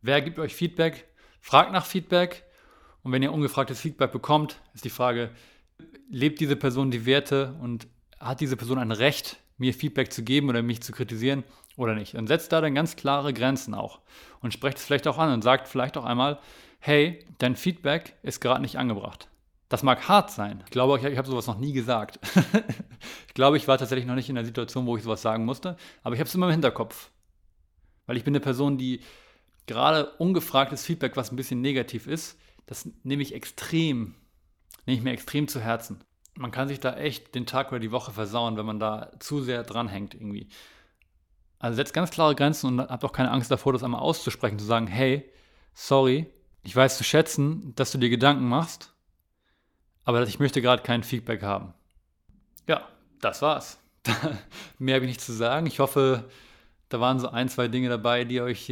wer 0.00 0.22
gibt 0.22 0.38
euch 0.38 0.54
Feedback? 0.54 1.07
Fragt 1.40 1.72
nach 1.72 1.86
Feedback. 1.86 2.44
Und 3.02 3.12
wenn 3.12 3.22
ihr 3.22 3.32
ungefragtes 3.32 3.80
Feedback 3.80 4.12
bekommt, 4.12 4.60
ist 4.74 4.84
die 4.84 4.90
Frage, 4.90 5.30
lebt 6.10 6.40
diese 6.40 6.56
Person 6.56 6.90
die 6.90 7.06
Werte 7.06 7.54
und 7.60 7.86
hat 8.18 8.40
diese 8.40 8.56
Person 8.56 8.78
ein 8.78 8.92
Recht, 8.92 9.38
mir 9.56 9.72
Feedback 9.72 10.12
zu 10.12 10.22
geben 10.22 10.48
oder 10.48 10.62
mich 10.62 10.82
zu 10.82 10.92
kritisieren 10.92 11.44
oder 11.76 11.94
nicht? 11.94 12.14
Dann 12.14 12.26
setzt 12.26 12.52
da 12.52 12.60
dann 12.60 12.74
ganz 12.74 12.96
klare 12.96 13.32
Grenzen 13.32 13.74
auch 13.74 14.00
und 14.40 14.52
sprecht 14.52 14.78
es 14.78 14.84
vielleicht 14.84 15.06
auch 15.06 15.18
an 15.18 15.32
und 15.32 15.42
sagt 15.42 15.68
vielleicht 15.68 15.96
auch 15.96 16.04
einmal, 16.04 16.38
hey, 16.80 17.24
dein 17.38 17.56
Feedback 17.56 18.14
ist 18.22 18.40
gerade 18.40 18.60
nicht 18.60 18.76
angebracht. 18.76 19.28
Das 19.68 19.82
mag 19.82 20.08
hart 20.08 20.30
sein. 20.30 20.62
Ich 20.64 20.70
glaube, 20.70 20.98
ich, 20.98 21.04
ich 21.04 21.18
habe 21.18 21.28
sowas 21.28 21.46
noch 21.46 21.58
nie 21.58 21.72
gesagt. 21.72 22.18
ich 23.28 23.34
glaube, 23.34 23.58
ich 23.58 23.68
war 23.68 23.76
tatsächlich 23.76 24.06
noch 24.06 24.14
nicht 24.14 24.28
in 24.28 24.34
der 24.34 24.44
Situation, 24.44 24.86
wo 24.86 24.96
ich 24.96 25.02
sowas 25.02 25.20
sagen 25.20 25.44
musste, 25.44 25.76
aber 26.02 26.14
ich 26.14 26.20
habe 26.20 26.28
es 26.28 26.34
immer 26.34 26.46
im 26.46 26.52
Hinterkopf. 26.52 27.10
Weil 28.06 28.16
ich 28.16 28.24
bin 28.24 28.32
eine 28.32 28.40
Person, 28.40 28.78
die 28.78 29.00
gerade 29.68 30.10
ungefragtes 30.18 30.84
Feedback, 30.84 31.16
was 31.16 31.30
ein 31.30 31.36
bisschen 31.36 31.60
negativ 31.60 32.06
ist, 32.08 32.38
das 32.66 32.88
nehme 33.04 33.22
ich 33.22 33.34
extrem, 33.34 34.16
nehme 34.84 34.98
ich 34.98 35.02
mir 35.02 35.12
extrem 35.12 35.46
zu 35.46 35.60
Herzen. 35.60 36.00
Man 36.34 36.50
kann 36.50 36.68
sich 36.68 36.80
da 36.80 36.96
echt 36.96 37.34
den 37.34 37.46
Tag 37.46 37.70
oder 37.70 37.80
die 37.80 37.92
Woche 37.92 38.12
versauen, 38.12 38.56
wenn 38.56 38.66
man 38.66 38.80
da 38.80 39.12
zu 39.20 39.40
sehr 39.40 39.62
dranhängt 39.62 40.14
irgendwie. 40.14 40.48
Also 41.58 41.76
setzt 41.76 41.94
ganz 41.94 42.10
klare 42.10 42.34
Grenzen 42.34 42.66
und 42.66 42.80
habt 42.80 43.04
auch 43.04 43.12
keine 43.12 43.30
Angst 43.30 43.50
davor, 43.50 43.72
das 43.72 43.82
einmal 43.82 44.00
auszusprechen, 44.00 44.58
zu 44.58 44.64
sagen, 44.64 44.86
hey, 44.86 45.28
sorry, 45.74 46.26
ich 46.62 46.74
weiß 46.74 46.98
zu 46.98 47.04
schätzen, 47.04 47.74
dass 47.74 47.90
du 47.90 47.98
dir 47.98 48.10
Gedanken 48.10 48.48
machst, 48.48 48.92
aber 50.04 50.22
ich 50.22 50.38
möchte 50.38 50.62
gerade 50.62 50.82
kein 50.82 51.02
Feedback 51.02 51.42
haben. 51.42 51.74
Ja, 52.66 52.86
das 53.20 53.42
war's. 53.42 53.78
Mehr 54.78 54.96
habe 54.96 55.04
ich 55.04 55.10
nicht 55.10 55.20
zu 55.20 55.32
sagen. 55.32 55.66
Ich 55.66 55.80
hoffe, 55.80 56.28
da 56.88 57.00
waren 57.00 57.18
so 57.18 57.28
ein, 57.28 57.48
zwei 57.48 57.68
Dinge 57.68 57.88
dabei, 57.88 58.24
die 58.24 58.40
euch, 58.40 58.70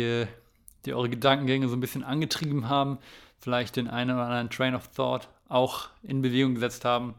die 0.86 0.94
eure 0.94 1.10
Gedankengänge 1.10 1.68
so 1.68 1.76
ein 1.76 1.80
bisschen 1.80 2.04
angetrieben 2.04 2.68
haben, 2.68 2.98
vielleicht 3.38 3.76
den 3.76 3.88
einen 3.88 4.12
oder 4.12 4.24
anderen 4.24 4.50
Train 4.50 4.74
of 4.74 4.88
Thought 4.88 5.28
auch 5.48 5.88
in 6.02 6.22
Bewegung 6.22 6.54
gesetzt 6.54 6.84
haben. 6.84 7.14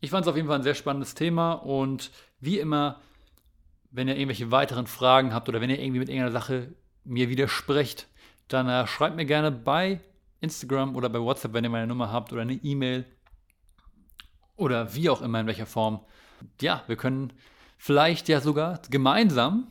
Ich 0.00 0.10
fand 0.10 0.24
es 0.24 0.28
auf 0.28 0.36
jeden 0.36 0.48
Fall 0.48 0.58
ein 0.58 0.62
sehr 0.62 0.74
spannendes 0.74 1.14
Thema 1.14 1.52
und 1.52 2.10
wie 2.40 2.58
immer, 2.58 3.00
wenn 3.90 4.08
ihr 4.08 4.14
irgendwelche 4.16 4.50
weiteren 4.50 4.86
Fragen 4.86 5.34
habt 5.34 5.48
oder 5.48 5.60
wenn 5.60 5.70
ihr 5.70 5.78
irgendwie 5.78 5.98
mit 5.98 6.08
irgendeiner 6.08 6.32
Sache 6.32 6.72
mir 7.04 7.28
widersprecht, 7.28 8.08
dann 8.48 8.68
äh, 8.68 8.86
schreibt 8.86 9.16
mir 9.16 9.26
gerne 9.26 9.50
bei 9.50 10.00
Instagram 10.40 10.96
oder 10.96 11.08
bei 11.08 11.20
WhatsApp, 11.20 11.52
wenn 11.52 11.64
ihr 11.64 11.70
meine 11.70 11.86
Nummer 11.86 12.10
habt 12.10 12.32
oder 12.32 12.42
eine 12.42 12.54
E-Mail 12.54 13.04
oder 14.56 14.94
wie 14.94 15.10
auch 15.10 15.22
immer 15.22 15.40
in 15.40 15.46
welcher 15.46 15.66
Form. 15.66 16.00
Ja, 16.60 16.82
wir 16.86 16.96
können 16.96 17.32
vielleicht 17.76 18.28
ja 18.28 18.40
sogar 18.40 18.80
gemeinsam 18.90 19.68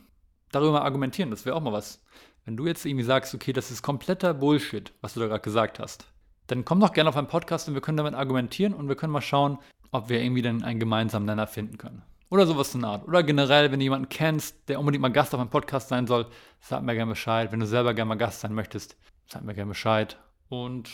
darüber 0.52 0.82
argumentieren. 0.82 1.30
Das 1.30 1.44
wäre 1.44 1.56
auch 1.56 1.60
mal 1.60 1.72
was. 1.72 2.02
Wenn 2.50 2.56
du 2.56 2.66
jetzt 2.66 2.84
irgendwie 2.84 3.04
sagst, 3.04 3.32
okay, 3.32 3.52
das 3.52 3.70
ist 3.70 3.80
kompletter 3.80 4.34
Bullshit, 4.34 4.92
was 5.02 5.14
du 5.14 5.20
da 5.20 5.28
gerade 5.28 5.40
gesagt 5.40 5.78
hast, 5.78 6.08
dann 6.48 6.64
komm 6.64 6.80
doch 6.80 6.92
gerne 6.92 7.08
auf 7.08 7.16
einen 7.16 7.28
Podcast 7.28 7.68
und 7.68 7.74
wir 7.74 7.80
können 7.80 7.96
damit 7.96 8.14
argumentieren 8.14 8.74
und 8.74 8.88
wir 8.88 8.96
können 8.96 9.12
mal 9.12 9.20
schauen, 9.20 9.60
ob 9.92 10.08
wir 10.08 10.20
irgendwie 10.20 10.42
dann 10.42 10.64
einen 10.64 10.80
gemeinsamen 10.80 11.26
Nenner 11.26 11.46
finden 11.46 11.78
können. 11.78 12.02
Oder 12.28 12.48
sowas 12.48 12.74
in 12.74 12.80
der 12.80 12.90
Art. 12.90 13.06
Oder 13.06 13.22
generell, 13.22 13.70
wenn 13.70 13.78
du 13.78 13.84
jemanden 13.84 14.08
kennst, 14.08 14.68
der 14.68 14.80
unbedingt 14.80 15.00
mal 15.00 15.12
Gast 15.12 15.32
auf 15.32 15.38
einem 15.38 15.48
Podcast 15.48 15.90
sein 15.90 16.08
soll, 16.08 16.26
sag 16.58 16.82
mir 16.82 16.96
gerne 16.96 17.12
Bescheid. 17.12 17.52
Wenn 17.52 17.60
du 17.60 17.66
selber 17.68 17.94
gerne 17.94 18.08
mal 18.08 18.16
Gast 18.16 18.40
sein 18.40 18.52
möchtest, 18.52 18.96
sag 19.28 19.44
mir 19.44 19.54
gerne 19.54 19.68
Bescheid. 19.68 20.18
Und 20.48 20.90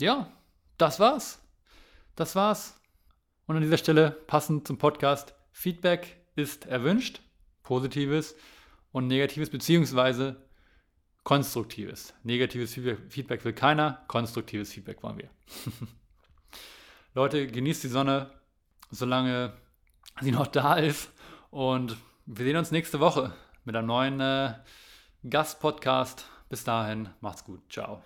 ja, 0.00 0.32
das 0.78 0.98
war's. 0.98 1.40
Das 2.16 2.34
war's. 2.34 2.80
Und 3.46 3.54
an 3.54 3.62
dieser 3.62 3.78
Stelle 3.78 4.10
passend 4.26 4.66
zum 4.66 4.78
Podcast, 4.78 5.32
Feedback 5.52 6.16
ist 6.34 6.66
erwünscht, 6.66 7.20
positives 7.62 8.34
und 8.92 9.06
negatives, 9.06 9.50
beziehungsweise 9.50 10.36
konstruktives. 11.24 12.14
Negatives 12.22 12.74
Feedback 12.74 13.44
will 13.44 13.52
keiner, 13.52 14.04
konstruktives 14.08 14.72
Feedback 14.72 15.02
wollen 15.02 15.18
wir. 15.18 15.30
Leute, 17.14 17.46
genießt 17.46 17.84
die 17.84 17.88
Sonne, 17.88 18.30
solange 18.90 19.54
sie 20.20 20.32
noch 20.32 20.46
da 20.46 20.74
ist. 20.74 21.10
Und 21.50 21.96
wir 22.26 22.44
sehen 22.44 22.56
uns 22.56 22.70
nächste 22.70 23.00
Woche 23.00 23.34
mit 23.64 23.76
einer 23.76 23.86
neuen, 23.86 24.20
äh, 24.20 24.54
Gastpodcast. 25.28 26.26
Bis 26.48 26.64
dahin, 26.64 27.10
macht's 27.20 27.44
gut. 27.44 27.60
Ciao. 27.70 28.02